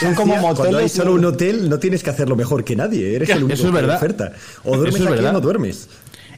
[0.00, 0.92] son como Cuando hay moteles.
[0.92, 3.14] solo un hotel, no tienes que hacerlo mejor que nadie.
[3.16, 3.96] Eres el único Eso es que verdad.
[3.96, 4.32] oferta.
[4.64, 5.30] O duermes Eso es aquí verdad.
[5.30, 5.88] o no duermes.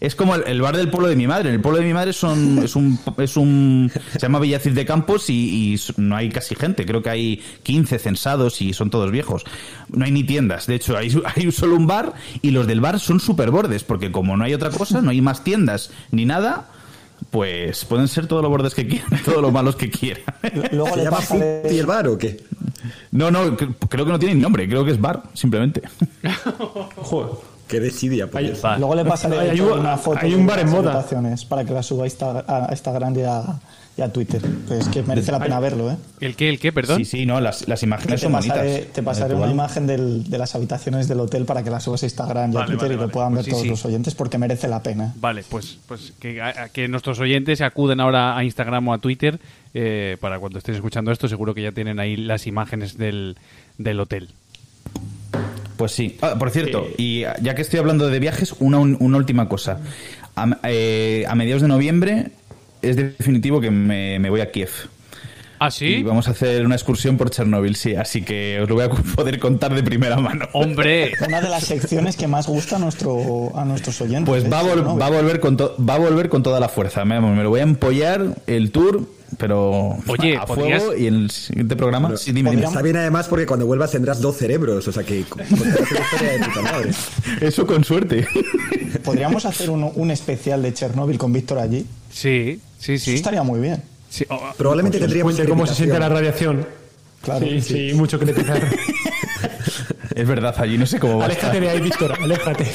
[0.00, 1.48] Es como el, el bar del pueblo de mi madre.
[1.48, 4.84] En el pueblo de mi madre son, es un, es un, se llama Villacid de
[4.84, 6.84] Campos y, no hay casi gente.
[6.86, 9.44] Creo que hay 15 censados y son todos viejos.
[9.88, 10.66] No hay ni tiendas.
[10.66, 14.12] De hecho, hay, hay solo un bar y los del bar son súper bordes porque
[14.12, 16.68] como no hay otra cosa, no hay más tiendas ni nada,
[17.30, 20.22] pues pueden ser todos los bordes que quieran, todos los malos que quieran.
[20.72, 22.44] Luego ¿Se le llama pasa de- Futi el bar o qué?
[23.10, 24.68] No, no, cre- creo que no tiene ni nombre.
[24.68, 25.80] Creo que es bar, simplemente.
[26.96, 27.30] Joder.
[27.68, 28.54] Qué desidia, por Hay-.
[28.78, 31.04] Luego le pasaré Hay- hay una foto hay un de bar en moda.
[31.48, 33.42] para que la suba a Insta- a Instagram y a,
[33.98, 34.40] y a Twitter.
[34.68, 35.96] Pues que merece la pena verlo, ¿eh?
[36.20, 36.48] ¿El qué?
[36.48, 36.70] ¿El qué?
[36.72, 36.98] Perdón.
[36.98, 38.92] Sí, sí, no, las, las imágenes te son pasaré, bonitas.
[38.92, 42.02] te pasaré De una imagen del- de las habitaciones del hotel para que la subas
[42.02, 43.12] a Instagram y a Twitter vale, y lo vale.
[43.12, 43.68] puedan Pues ver sí, todos sí.
[43.70, 45.12] los oyentes porque merece la pena.
[45.16, 48.98] Vale, pues, pues que, a- a- que nuestros oyentes acuden ahora a Instagram o a
[48.98, 49.40] Twitter
[49.74, 53.36] eh, para cuando estés escuchando esto, seguro que ya tienen ahí las imágenes del,
[53.78, 54.28] del hotel.
[55.76, 56.16] Pues sí.
[56.22, 59.80] Ah, por cierto, y ya que estoy hablando de viajes, una, una última cosa.
[60.34, 62.26] A, eh, a mediados de noviembre
[62.82, 64.70] es definitivo que me, me voy a Kiev.
[65.58, 66.02] ¿Ah, Y sí?
[66.02, 67.94] vamos a hacer una excursión por Chernóbil, sí.
[67.94, 70.46] Así que os lo voy a poder contar de primera mano.
[70.52, 71.12] ¡Hombre!
[71.26, 74.26] Una de las secciones que más gusta a, nuestro, a nuestros oyentes.
[74.26, 74.48] Pues ¿eh?
[74.50, 75.00] va vol- Chernobyl.
[75.02, 77.06] va a volver con to- va a volver con toda la fuerza.
[77.06, 79.08] Me, me lo voy a empollar el tour,
[79.38, 82.16] pero Oye, a podrías- fuego y en el siguiente programa.
[82.16, 82.64] sí, dime, dime.
[82.64, 86.44] Está bien además porque cuando vuelvas tendrás dos cerebros, o sea que una historia de
[86.46, 86.90] puta madre.
[87.40, 88.26] Eso con suerte.
[89.04, 91.84] Podríamos hacer un, un especial de Chernóbil con Víctor allí.
[92.10, 93.14] Sí, sí, Eso sí.
[93.14, 93.82] estaría muy bien.
[94.08, 96.66] Sí, oh, Probablemente tendríamos cómo se siente la radiación.
[97.22, 97.44] Claro.
[97.46, 98.62] Sí, sí, mucho que criticar.
[100.16, 101.60] es verdad, allí no sé cómo va a aléjate estar.
[101.60, 102.66] de ahí, Víctor, aléjate.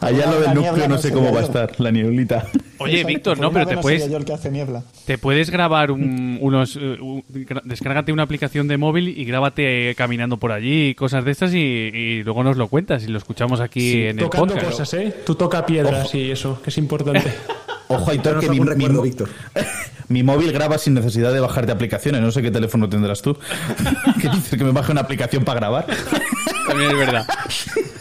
[0.00, 2.46] Allá lo del núcleo no sé cómo va a estar, la nieblita.
[2.78, 4.82] Oye, Víctor, no, pero te puedes, el que hace niebla.
[5.06, 6.76] te puedes grabar un- unos...
[6.76, 6.98] eh,
[7.32, 11.30] gra- descárgate una aplicación de móvil y grábate eh, caminando por allí y cosas de
[11.30, 14.70] estas y, y luego nos lo cuentas y lo escuchamos aquí en el Tocando podcast.
[14.72, 15.14] cosas, ¿eh?
[15.24, 17.32] Tú toca piedras y eso, que es importante.
[17.88, 19.28] Ojo, Aitor, Danos que mi, mi Víctor.
[20.08, 22.20] mi móvil graba sin necesidad de bajarte aplicaciones.
[22.20, 23.34] No sé qué teléfono tendrás tú.
[24.20, 25.86] que dices que me baje una aplicación para grabar.
[26.68, 27.26] También es verdad.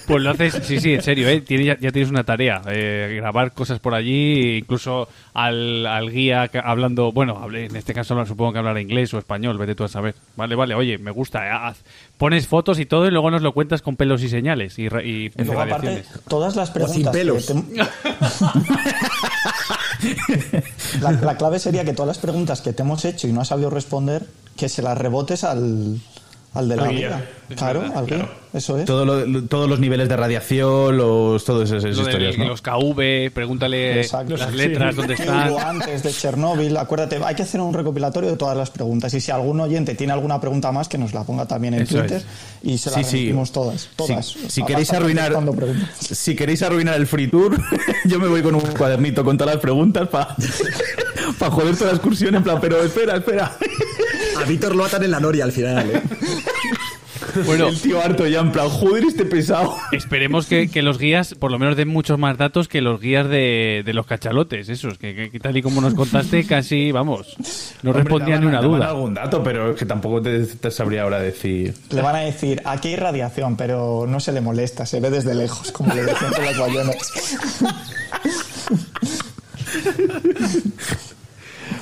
[0.06, 1.40] Pues lo haces, sí, sí, en serio, ¿eh?
[1.40, 6.50] Tienes- ya, ya tienes una tarea, eh, grabar cosas por allí, incluso al, al guía
[6.50, 9.86] que- hablando, bueno, hable- en este caso supongo que hablará inglés o español, vete tú
[9.86, 10.16] a saber.
[10.36, 11.86] Vale, vale, oye, me gusta, eh, haz-
[12.18, 15.04] pones fotos y todo y luego nos lo cuentas con pelos y señales y, ra-
[15.04, 16.98] y Y luego, aparte, todas las preguntas.
[16.98, 17.46] sin que pelos.
[17.46, 17.54] te-
[21.02, 23.48] la, la clave sería que todas las preguntas que te hemos hecho y no has
[23.50, 24.26] sabido responder,
[24.56, 26.00] que se las rebotes al,
[26.54, 27.30] al de la guía.
[27.50, 27.58] Guía.
[27.58, 28.30] Claro, al guía.
[28.54, 28.86] Eso es.
[28.86, 32.38] Todo lo- lo- todos los niveles de radiación, los, todas esas, esas Lo de historias,
[32.38, 32.46] ¿no?
[32.46, 34.38] Los KV, pregúntale Exacto.
[34.38, 34.58] las Sí.
[34.58, 35.54] letras, dónde están.
[35.58, 39.12] Antes de Chernóbil, acuérdate, hay que hacer un recopilatorio de todas las preguntas.
[39.16, 41.98] Y si algún oyente tiene alguna pregunta más, que nos la ponga también en Eso
[42.00, 42.26] Twitter es.
[42.62, 43.52] y se las Sí, sí.
[43.52, 43.82] todas.
[43.82, 44.36] Si- todas.
[44.50, 45.34] Si, queréis arruinar,
[46.00, 47.58] si queréis arruinar el free tour,
[48.06, 50.36] yo me voy con un cuadernito con todas las preguntas para
[51.52, 53.58] joder toda la excursión en plan, pero espera, espera.
[54.40, 56.02] A Víctor lo atan en la noria al final, ¿eh?
[57.46, 59.76] Bueno, El tío harto ya en plan, joder, este pesado.
[59.92, 63.28] Esperemos que, que los guías por lo menos den muchos más datos que los guías
[63.28, 67.36] de, de los cachalotes, esos, que, que tal y como nos contaste, casi, vamos,
[67.82, 68.90] no Hombre, respondían ni una duda.
[68.90, 71.74] algún dato, pero es que tampoco te, te sabría ahora decir.
[71.90, 75.34] Le van a decir, aquí hay radiación, pero no se le molesta, se ve desde
[75.36, 76.98] lejos, como le decían con las ballenas.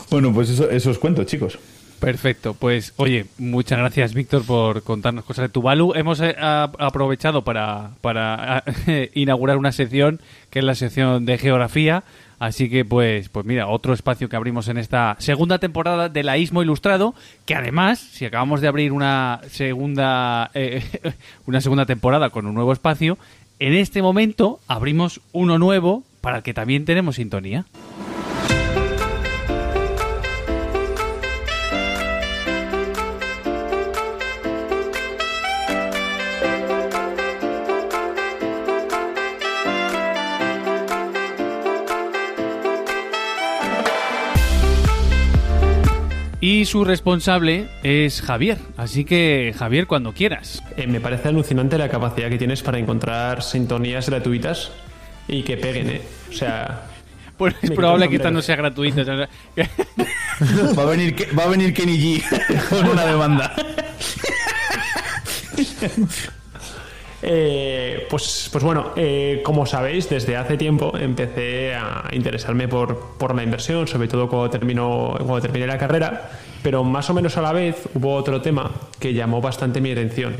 [0.09, 1.57] Bueno, pues eso, eso os cuento, chicos.
[2.01, 5.93] Perfecto, pues oye, muchas gracias Víctor por contarnos cosas de Tuvalu.
[5.93, 8.63] Hemos eh, aprovechado para, para
[9.13, 12.03] inaugurar una sección que es la sección de geografía,
[12.39, 16.39] así que pues, pues mira, otro espacio que abrimos en esta segunda temporada de la
[16.39, 17.13] Ismo Ilustrado,
[17.45, 20.83] que además, si acabamos de abrir una segunda, eh,
[21.45, 23.19] una segunda temporada con un nuevo espacio,
[23.59, 27.67] en este momento abrimos uno nuevo para el que también tenemos sintonía.
[46.61, 48.59] Y su responsable es Javier.
[48.77, 50.61] Así que, Javier, cuando quieras.
[50.77, 54.71] Eh, me parece alucinante la capacidad que tienes para encontrar sintonías gratuitas
[55.27, 56.01] y que peguen, ¿eh?
[56.29, 56.83] O sea,
[57.39, 59.01] Pues es probable que esta no sea gratuita.
[59.01, 59.15] o sea,
[60.77, 63.55] Va a venir, va a venir Kenny G con una demanda.
[67.23, 73.35] Eh, pues, pues bueno, eh, como sabéis, desde hace tiempo empecé a interesarme por, por
[73.35, 76.29] la inversión, sobre todo cuando, terminó, cuando terminé la carrera,
[76.63, 80.35] pero más o menos a la vez hubo otro tema que llamó bastante mi atención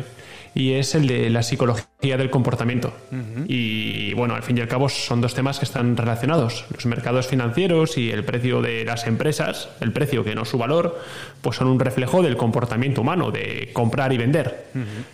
[0.53, 2.93] y es el de la psicología del comportamiento.
[3.47, 6.65] Y bueno, al fin y al cabo son dos temas que están relacionados.
[6.74, 10.99] Los mercados financieros y el precio de las empresas, el precio que no su valor,
[11.41, 14.65] pues son un reflejo del comportamiento humano, de comprar y vender.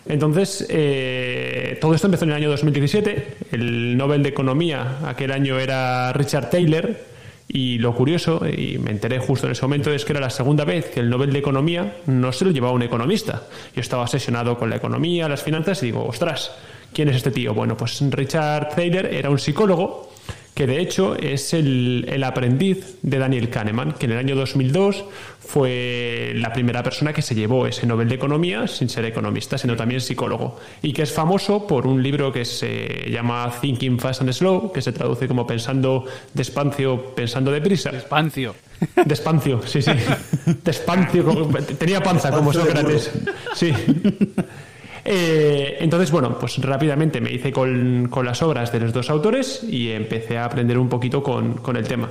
[0.06, 3.36] Entonces, eh, todo esto empezó en el año 2017.
[3.52, 6.96] El Nobel de Economía aquel año era Richard Taylor.
[7.50, 10.64] Y lo curioso, y me enteré justo en ese momento, es que era la segunda
[10.64, 13.44] vez que el Nobel de Economía no se lo llevaba un economista.
[13.74, 16.52] Yo estaba obsesionado con la economía, las finanzas, y digo, ostras,
[16.92, 17.54] ¿quién es este tío?
[17.54, 20.10] Bueno, pues Richard Thaler era un psicólogo
[20.58, 25.04] que de hecho es el, el aprendiz de Daniel Kahneman, que en el año 2002
[25.48, 29.76] fue la primera persona que se llevó ese Nobel de Economía sin ser economista, siendo
[29.76, 34.32] también psicólogo, y que es famoso por un libro que se llama Thinking Fast and
[34.32, 37.90] Slow, que se traduce como pensando despacio, pensando deprisa.
[37.90, 38.54] Despancio.
[39.06, 39.92] Despancio, sí, sí.
[40.64, 43.10] Despancio, como- tenía panza como Sócrates.
[43.54, 43.72] Sí.
[45.04, 49.62] Eh, entonces, bueno, pues rápidamente me hice con, con las obras de los dos autores
[49.66, 52.10] y empecé a aprender un poquito con, con el tema.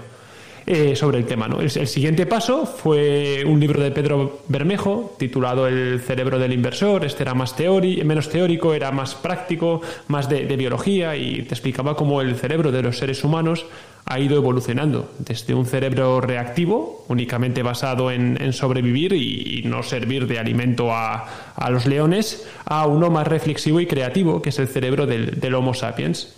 [0.69, 1.61] Eh, sobre el tema, ¿no?
[1.61, 7.05] El, siguiente paso fue un libro de Pedro Bermejo titulado El cerebro del inversor.
[7.05, 11.95] Este era más teórico, menos teórico, era más práctico, más de, biología y te explicaba
[11.95, 13.65] cómo el cerebro de los seres humanos
[14.03, 19.83] ha ido evolucionando desde un cerebro reactivo, únicamente basado en, en sobrevivir y, y no
[19.83, 24.59] servir de alimento a, a los leones, a uno más reflexivo y creativo, que es
[24.59, 26.35] el cerebro del, del Homo sapiens.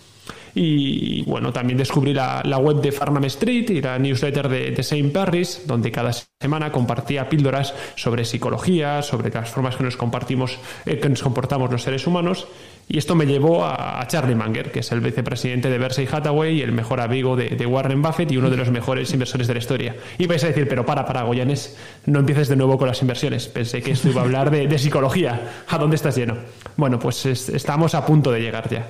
[0.56, 5.14] Y bueno, también descubrí la, web de Farnham Street y la newsletter de, de Saint
[5.14, 11.00] Paris, donde cada semana compartía píldoras sobre psicología, sobre las formas que nos compartimos, eh,
[11.00, 12.48] que nos comportamos los seres humanos.
[12.92, 16.62] Y esto me llevó a, Charlie Munger, que es el vicepresidente de Berkshire Hathaway y
[16.64, 19.96] el mejor amigo de, Warren Buffett y uno de los mejores inversores de la historia.
[20.18, 21.78] Y vais a decir, pero para, para, Goyanes,
[22.08, 23.48] no empieces de nuevo con las inversiones.
[23.48, 25.64] Pensé que esto iba a hablar de, psicología.
[25.68, 26.38] ¿A dónde estás lleno?
[26.78, 28.88] Bueno, pues es- estamos a punto de llegar ya.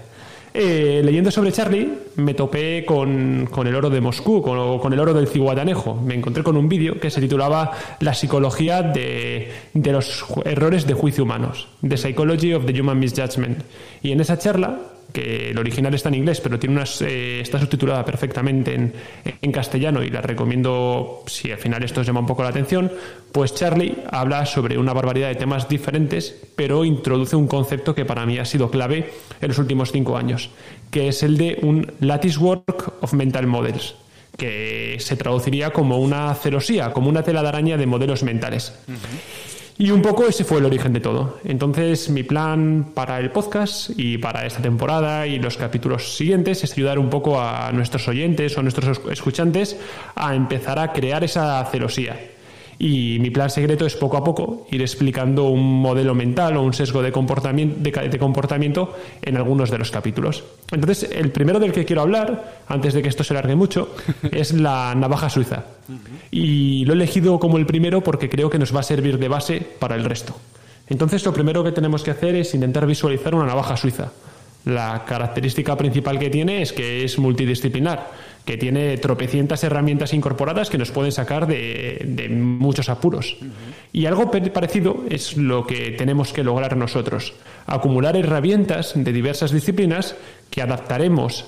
[0.54, 5.00] Eh, leyendo sobre Charlie, me topé con, con el oro de Moscú, con, con el
[5.00, 5.95] oro del ciguatanejo.
[5.95, 10.93] Me encontré con un vídeo que se titulaba La psicología de, de los errores de
[10.93, 13.64] juicio humanos, The Psychology of the Human Misjudgment.
[14.02, 14.80] Y en esa charla,
[15.14, 18.93] que el original está en inglés, pero tiene unas, eh, está subtitulada perfectamente en,
[19.41, 22.91] en castellano y la recomiendo si al final esto os llama un poco la atención,
[23.32, 28.26] pues Charlie habla sobre una barbaridad de temas diferentes, pero introduce un concepto que para
[28.26, 30.49] mí ha sido clave en los últimos cinco años,
[30.91, 33.95] que es el de un lattice work of mental models
[34.38, 38.74] que se traduciría como una celosía, como una tela de araña de modelos mentales.
[39.82, 41.39] Y un poco ese fue el origen de todo.
[41.45, 46.73] Entonces, mi plan para el podcast y para esta temporada y los capítulos siguientes es
[46.73, 49.77] ayudar un poco a nuestros oyentes o a nuestros escuchantes
[50.15, 52.19] a empezar a crear esa celosía.
[52.82, 56.73] Y mi plan secreto es poco a poco ir explicando un modelo mental o un
[56.73, 60.45] sesgo de comportamiento, de, comportamiento en algunos de los capítulos.
[60.71, 63.93] Entonces, el primero del que quiero hablar, antes de que esto se largue mucho,
[64.32, 65.65] es la navaja suiza.
[66.32, 69.27] Y lo he elegido como el primero porque creo que nos va a servir de
[69.27, 70.34] base para el resto.
[70.88, 74.11] Entonces, lo primero que tenemos que hacer es intentar visualizar una navaja suiza.
[74.65, 78.11] La característica principal que tiene es que es multidisciplinar,
[78.50, 83.38] que tiene tropecientas herramientas incorporadas que nos pueden sacar de, muchos apuros.
[83.93, 87.36] Y algo parecido es lo que tenemos que lograr nosotros,
[87.68, 90.16] acumular herramientas de diversas disciplinas
[90.50, 91.45] que adaptaremos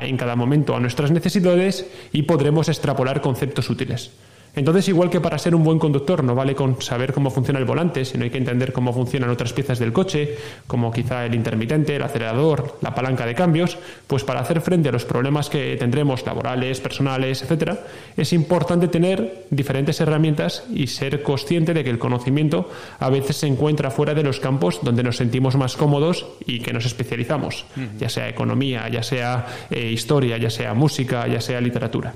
[0.00, 4.12] en cada momento a nuestras necesidades y podremos extrapolar conceptos útiles.
[4.56, 7.64] Entonces, igual que para ser un buen conductor no vale con saber cómo funciona el
[7.64, 10.36] volante, sino hay que entender cómo funcionan otras piezas del coche,
[10.66, 14.92] como quizá el intermitente, el acelerador, la palanca de cambios, pues para hacer frente a
[14.92, 17.80] los problemas que tendremos laborales, personales, etcétera,
[18.16, 23.46] es importante tener diferentes herramientas y ser consciente de que el conocimiento a veces se
[23.46, 27.66] encuentra fuera de los campos donde nos sentimos más cómodos y que nos especializamos,
[27.98, 32.14] ya sea economía, ya sea eh, historia, ya sea música, ya sea literatura.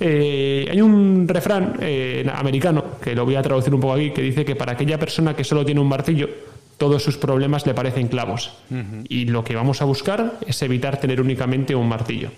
[0.00, 4.22] Eh, hay un refrán eh, americano, que lo voy a traducir un poco aquí, que
[4.22, 6.28] dice que para aquella persona que solo tiene un martillo,
[6.76, 8.52] todos sus problemas le parecen clavos.
[9.08, 12.30] Y lo que vamos a buscar es evitar tener únicamente un martillo.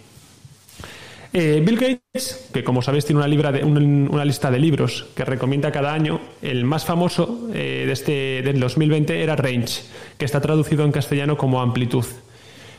[1.33, 5.07] Eh, Bill Gates, que como sabéis tiene una, libra de- un- una lista de libros
[5.15, 9.83] que recomienda cada año, el más famoso eh, de este, del 2020 era Range,
[10.19, 12.05] que está traducido en castellano como Amplitud.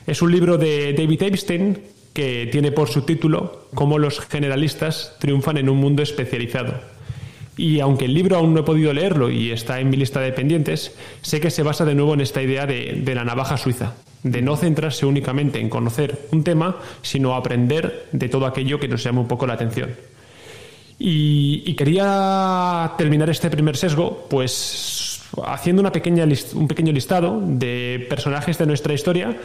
[0.05, 1.79] Es un libro de David Epstein
[2.13, 6.73] que tiene por subtítulo Cómo los generalistas triunfan en un mundo especializado.
[7.57, 10.33] Y aunque el libro aún no he podido leerlo y está en mi lista de
[10.33, 13.93] pendientes, sé que se basa de nuevo en esta idea de, la navaja suiza,
[14.23, 19.03] de no centrarse únicamente en conocer un tema, sino aprender de todo aquello que nos
[19.03, 19.91] llama un poco la atención.
[20.97, 28.57] Y, quería terminar este primer sesgo, pues haciendo una pequeña un pequeño listado de personajes
[28.57, 29.37] de nuestra historia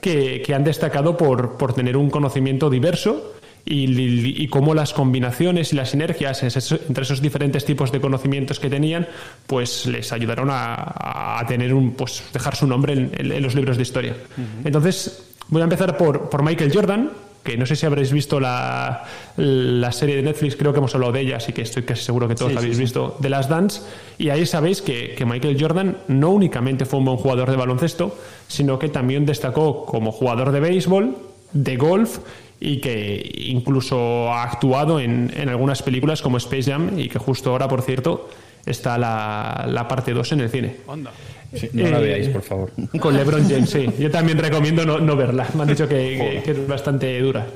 [0.00, 3.34] que, que han destacado por, por tener un conocimiento diverso
[3.64, 8.58] y, y- y cómo las combinaciones y las sinergias entre esos diferentes tipos de conocimientos
[8.58, 9.06] que tenían,
[9.46, 13.54] pues les ayudaron a, a tener un, pues dejar su nombre en, en- en los
[13.54, 14.16] libros de historia.
[14.64, 17.10] Entonces voy a empezar por, por Michael Jordan,
[17.42, 19.04] que no sé si habréis visto la,
[19.36, 22.28] la serie de Netflix, creo que hemos hablado de ella, así que estoy casi seguro
[22.28, 23.80] que todos la habéis visto, de Las Dance,
[24.18, 28.16] y ahí sabéis que, que Michael Jordan no únicamente fue un buen jugador de baloncesto,
[28.48, 31.16] sino que también destacó como jugador de béisbol,
[31.52, 32.18] de golf,
[32.60, 37.50] y que incluso ha actuado en, en algunas películas como Space Jam, y que justo
[37.50, 38.28] ahora, por cierto,
[38.66, 40.76] está la, la parte 2 en el cine.
[40.86, 41.10] Onda.
[41.54, 42.70] Sí, no la Eh, veáis, por favor.
[43.00, 43.86] Con LeBron James, sí.
[43.98, 45.46] Yo también recomiendo no, no verla.
[45.54, 47.46] Me han dicho que, que- que es bastante dura.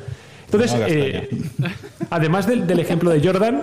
[0.47, 1.29] Entonces, No eh,
[2.11, 3.63] además del, del ejemplo de Jordan,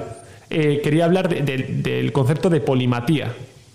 [0.50, 3.34] eh, quería hablar de- de- del concepto de polimatía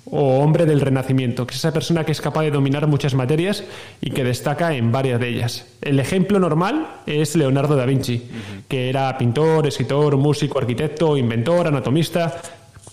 [0.08, 3.64] o hombre del renacimiento, que es esa persona que es capaz de dominar muchas materias
[4.00, 5.66] y que destaca en varias de ellas.
[5.82, 8.22] El ejemplo normal es Leonardo da Vinci,
[8.68, 12.40] que era pintor, escritor, músico, arquitecto, inventor, anatomista,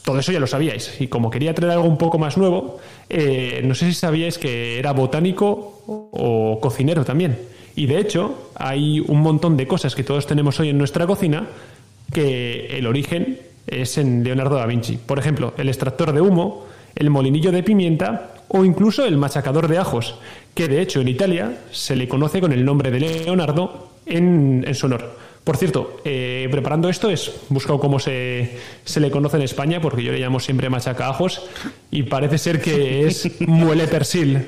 [0.03, 0.99] todo eso ya lo sabíais.
[0.99, 2.79] Y como quería traer algo un poco más nuevo,
[3.09, 7.37] eh, no sé si sabíais que era botánico o cocinero también.
[7.75, 11.47] Y de hecho, hay un montón de cosas que todos tenemos hoy en nuestra cocina
[12.11, 14.97] que el origen es en Leonardo da Vinci.
[14.97, 19.79] Por ejemplo, el extractor de humo, el molinillo de pimienta o incluso el machacador de
[19.79, 20.15] ajos,
[20.53, 24.75] que de hecho en Italia se le conoce con el nombre de Leonardo en, en
[24.75, 25.17] su honor.
[25.43, 30.01] Por cierto, eh, preparando esto es buscado cómo se, se le conoce en España, porque
[30.03, 31.41] yo le llamo siempre machacaajos,
[31.91, 34.39] y parece ser que es muele persil,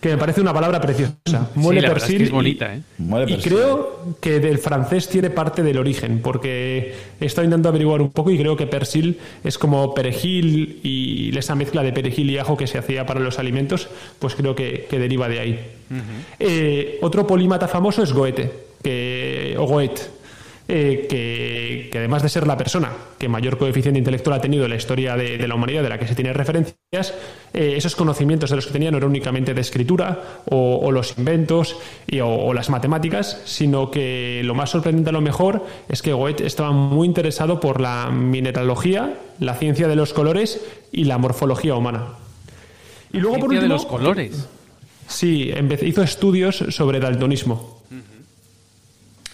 [0.00, 1.50] que me parece una palabra preciosa.
[1.54, 2.22] Muele la verdad es que persil.
[2.22, 2.82] es bonita, y- ¿eh?
[2.96, 3.52] Muele y persil.
[3.52, 8.30] creo que del francés tiene parte del origen, porque he estado intentando averiguar un poco
[8.30, 12.66] y creo que persil es como perejil y esa mezcla de perejil y ajo que
[12.66, 13.88] se hacía para los alimentos,
[14.18, 15.60] pues creo que, que deriva de ahí.
[16.38, 18.50] Eh, otro polímata famoso es Goethe,
[18.82, 20.02] que, o Goethe,
[20.68, 24.70] eh, que, que además de ser la persona que mayor coeficiente intelectual ha tenido en
[24.70, 27.14] la historia de, de la humanidad de la que se tiene referencias,
[27.54, 31.16] eh, esos conocimientos de los que tenía no eran únicamente de escritura o, o los
[31.18, 36.02] inventos y- o, o las matemáticas, sino que lo más sorprendente a lo mejor es
[36.02, 40.60] que Goethe estaba muy interesado por la mineralogía, la ciencia de los colores
[40.92, 42.08] y la morfología humana.
[43.10, 44.48] Y luego, por Ciencia de último, los colores.
[45.06, 45.50] Sí,
[45.82, 47.82] hizo estudios sobre daltonismo.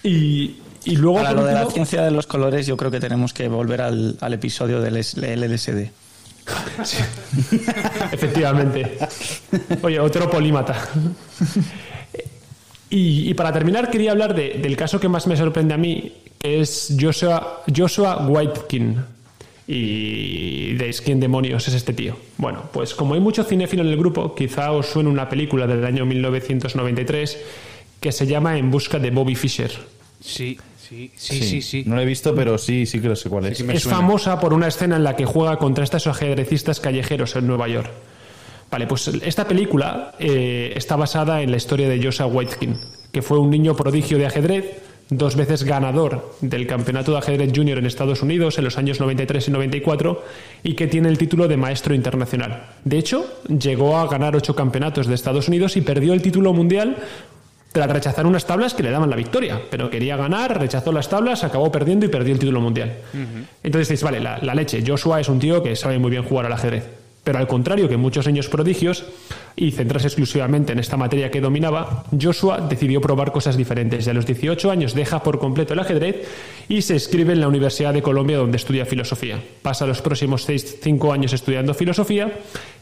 [0.05, 3.33] Y, y luego, Para lo de la ciencia de los colores, yo creo que tenemos
[3.33, 5.89] que volver al, al episodio del LSD.
[8.13, 8.99] Efectivamente.
[9.83, 10.89] Oye, otro polímata.
[12.91, 16.13] Y, y para terminar, quería hablar de- del caso que más me sorprende a mí,
[16.41, 18.97] que es Joshua, Joshua Whitekin.
[19.67, 22.17] Y veis quién demonios es este tío.
[22.37, 25.83] Bueno, pues como hay mucho cinéfilo en el grupo, quizá os suene una película del
[25.87, 27.39] año 1993
[27.99, 29.73] que se llama En busca de Bobby Fischer.
[30.21, 30.59] Sí,
[30.89, 31.85] sí, sí, sí, sí.
[31.87, 33.61] No lo he visto, pero sí, sí que lo sé cuál es.
[33.61, 33.99] Es suena.
[33.99, 37.91] famosa por una escena en la que juega contra estos ajedrecistas callejeros en Nueva York.
[38.71, 42.77] Vale, pues esta película eh, está basada en la historia de Joshua Whitekin,
[43.13, 47.79] que fue un niño prodigio de ajedrez, dos veces ganador del campeonato de ajedrez junior
[47.79, 50.25] en Estados Unidos en los años 93 y 94
[50.63, 52.67] y que tiene el título de maestro internacional.
[52.85, 56.97] De hecho, llegó a ganar ocho campeonatos de Estados Unidos y perdió el título mundial
[57.75, 61.43] tras rechazar unas tablas que le daban la victoria, pero quería ganar, rechazó las tablas,
[61.43, 62.93] acabó perdiendo y perdió el título mundial.
[63.65, 66.47] Entonces dices, vale, la, la leche, Joshua es un tío que sabe muy bien jugar
[66.47, 66.85] al ajedrez.
[67.25, 69.07] Pero al contrario que muchos niños prodigios,
[69.57, 74.15] y centrarse exclusivamente en esta materia que dominaba, Joshua decidió probar cosas diferentes y a
[74.15, 76.29] los 18 años deja por completo el ajedrez
[76.69, 79.43] y se inscribe en la Universidad de Colombia donde estudia filosofía.
[79.63, 82.33] Pasa los próximos 5 años estudiando filosofía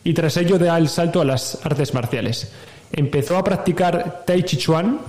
[0.05, 2.53] y tras ello da el salto a las artes marciales.
[2.93, 5.01] Empezó a practicar Tai Chi Chuan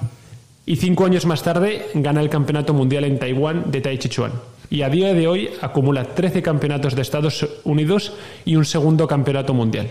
[0.65, 4.31] y cinco años más tarde gana el Campeonato Mundial en Taiwán de Tai Chi Chuan.
[4.69, 8.13] Y a día de hoy acumula 13 campeonatos de Estados Unidos
[8.45, 9.89] y un segundo campeonato mundial.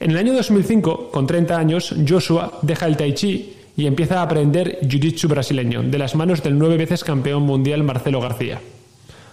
[0.00, 4.22] En el año 2005, con 30 años, Joshua deja el Tai Chi y empieza a
[4.22, 8.60] aprender Jiu-Jitsu brasileño de las manos del nueve veces campeón mundial Marcelo García.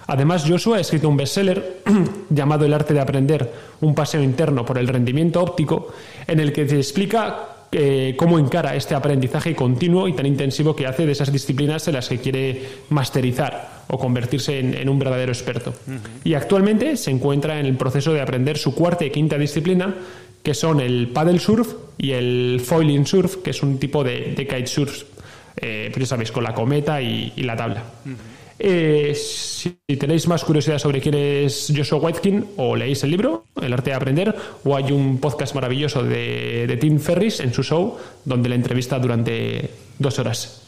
[0.07, 1.81] Además, Joshua ha escrito un bestseller
[2.29, 3.51] llamado El arte de aprender,
[3.81, 5.93] un paseo interno por el rendimiento óptico,
[6.25, 10.87] en el que se explica eh, cómo encara este aprendizaje continuo y tan intensivo que
[10.87, 15.73] hace de esas disciplinas en las que quiere masterizar o convertirse en, un verdadero experto.
[16.23, 19.93] Y actualmente se encuentra en el proceso de aprender su cuarta y quinta disciplina,
[20.41, 24.67] que son el paddle surf y el foiling surf, que es un tipo de, kite
[24.67, 25.03] surf,
[25.57, 27.83] eh, pues ya sabéis, con la cometa y, la tabla.
[28.59, 33.73] Eh, si tenéis más curiosidad sobre quién es Joshua Whitekin, o leéis el libro, El
[33.73, 38.49] arte de aprender, o hay un podcast maravilloso de, Tim Ferris en su show, donde
[38.49, 40.61] le entrevista durante dos horas.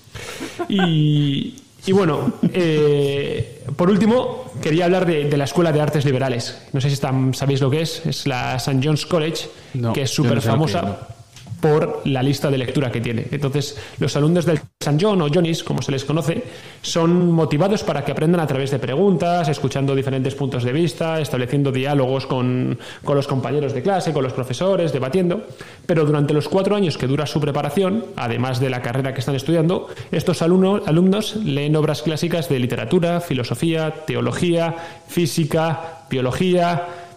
[0.68, 1.54] Y,
[1.92, 6.62] bueno, eh, por último, quería hablar de, la Escuela de Artes Liberales.
[6.74, 8.80] No sé si sabéis lo que es, es la St.
[8.84, 9.48] John's College,
[9.94, 11.16] que es súper famosa
[11.62, 13.26] por la lista de lectura que tiene.
[13.32, 16.44] Entonces, los alumnos del San John o Johnny's, como se les conoce,
[16.82, 21.72] son motivados para que aprendan a través de preguntas, escuchando diferentes puntos de vista, estableciendo
[21.72, 25.44] diálogos con, los compañeros de clase, con los profesores, debatiendo.
[25.86, 29.36] Pero durante los cuatro años que dura su preparación, además de la carrera que están
[29.36, 34.76] estudiando, estos alumnos, alumnos leen obras clásicas de literatura, filosofía, teología,
[35.08, 37.09] física, biología,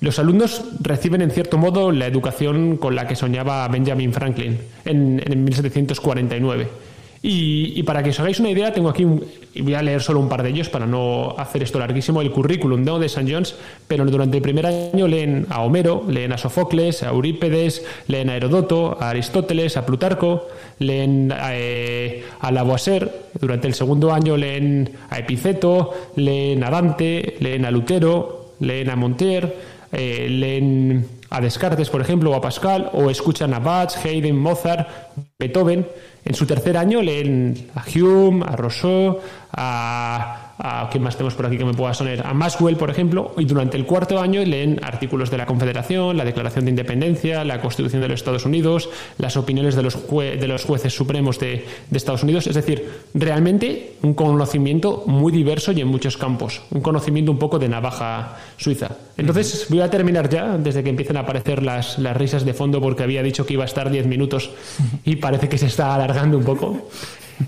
[0.00, 5.44] los alumnos reciben, en cierto modo, la educación con la que soñaba Benjamin Franklin en,
[5.44, 6.68] 1749.
[7.22, 9.04] Y, para que os hagáis una idea, tengo aquí,
[9.54, 12.30] y voy a leer solo un par de ellos para no hacer esto larguísimo, el
[12.30, 13.32] currículum de St.
[13.32, 13.56] John's,
[13.88, 18.36] pero durante el primer año leen a Homero, leen a Sofocles, a Eurípedes, leen a
[18.36, 20.46] Herodoto, a Aristóteles, a Plutarco,
[20.78, 27.64] leen eh, a Lavoisier, durante el segundo año leen a Epiceto, leen a Dante, leen
[27.64, 33.08] a Lutero, leen a Montier, eh, leen a Descartes, por ejemplo, o a Pascal, o
[33.08, 34.86] escuchan a Bach, Haydn, Mozart,
[35.38, 35.88] Beethoven.
[36.22, 39.20] En su tercer año leen a Hume, a Rousseau,
[39.52, 42.26] a a ¿qué más tenemos por aquí que me pueda sonar?
[42.26, 46.24] A Maxwell, por ejemplo, y durante el cuarto año leen artículos de la Confederación, la
[46.24, 48.88] Declaración de Independencia, la Constitución de los Estados Unidos,
[49.18, 54.14] las opiniones de los, de los jueces supremos de, Estados Unidos, es decir, realmente un
[54.14, 58.90] conocimiento muy diverso y en muchos campos, un conocimiento un poco de navaja suiza.
[59.16, 62.80] Entonces, voy a terminar ya, desde que empiecen a aparecer las, las risas de fondo,
[62.80, 64.50] porque había dicho que iba a estar 10 minutos
[65.04, 66.88] y parece que se está alargando un poco.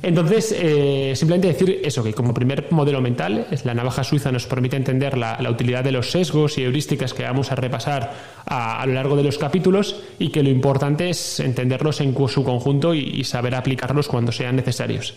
[0.03, 4.77] Entonces, eh, simplemente decir eso, que como primer modelo mental, la navaja suiza nos permite
[4.77, 8.13] entender la, utilidad de los sesgos y heurísticas que vamos a repasar
[8.47, 12.95] a, lo largo de los capítulos y que lo importante es entenderlos en su conjunto
[12.95, 15.15] y, saber aplicarlos cuando sean necesarios.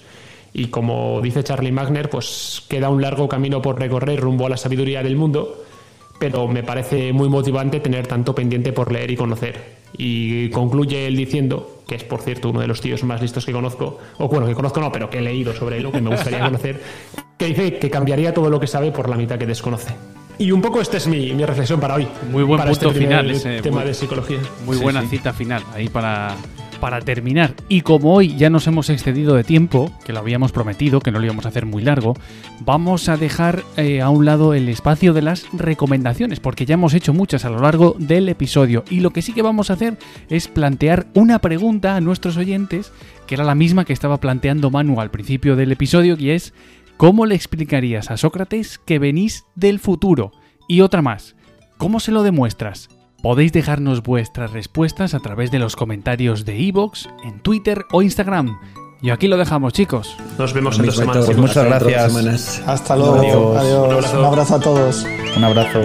[0.53, 4.57] Y como dice Charlie Magner, pues queda un largo camino por recorrer rumbo a la
[4.57, 5.63] sabiduría del mundo,
[6.19, 9.80] pero me parece muy motivante tener tanto pendiente por leer y conocer.
[9.97, 13.51] Y concluye él diciendo, que es por cierto uno de los tíos más listos que
[13.51, 16.39] conozco, o bueno, que conozco no, pero que he leído sobre él, que me gustaría
[16.45, 16.81] conocer,
[17.37, 19.93] que dice que cambiaría todo lo que sabe por la mitad que desconoce.
[20.37, 22.07] Y un poco esta es mi, reflexión para hoy.
[22.31, 23.61] Muy buen punto este final ese.
[23.61, 24.39] Tema de psicología.
[24.65, 26.35] Muy buena cita final ahí para,
[26.81, 30.99] para terminar, y como hoy ya nos hemos excedido de tiempo, que lo habíamos prometido,
[30.99, 32.15] que no lo íbamos a hacer muy largo,
[32.59, 36.95] vamos a dejar eh, a un lado el espacio de las recomendaciones, porque ya hemos
[36.95, 38.83] hecho muchas a lo largo del episodio.
[38.89, 42.91] Y lo que sí que vamos a hacer es plantear una pregunta a nuestros oyentes,
[43.27, 46.53] que era la misma que estaba planteando Manu al principio del episodio, y es,
[46.97, 50.31] ¿cómo le explicarías a Sócrates que venís del futuro?
[50.67, 51.35] Y otra más,
[51.77, 52.89] ¿cómo se lo demuestras?
[53.21, 58.57] Podéis dejarnos vuestras respuestas a través de los comentarios de iVoox, en Twitter o Instagram.
[59.01, 60.15] Y aquí lo dejamos, chicos.
[60.37, 61.35] Nos vemos en dos semanas.
[61.35, 62.63] Muchas gracias.
[62.67, 63.57] Hasta luego.
[63.57, 64.13] Adiós.
[64.13, 65.05] Un abrazo a todos.
[65.35, 65.81] Un abrazo.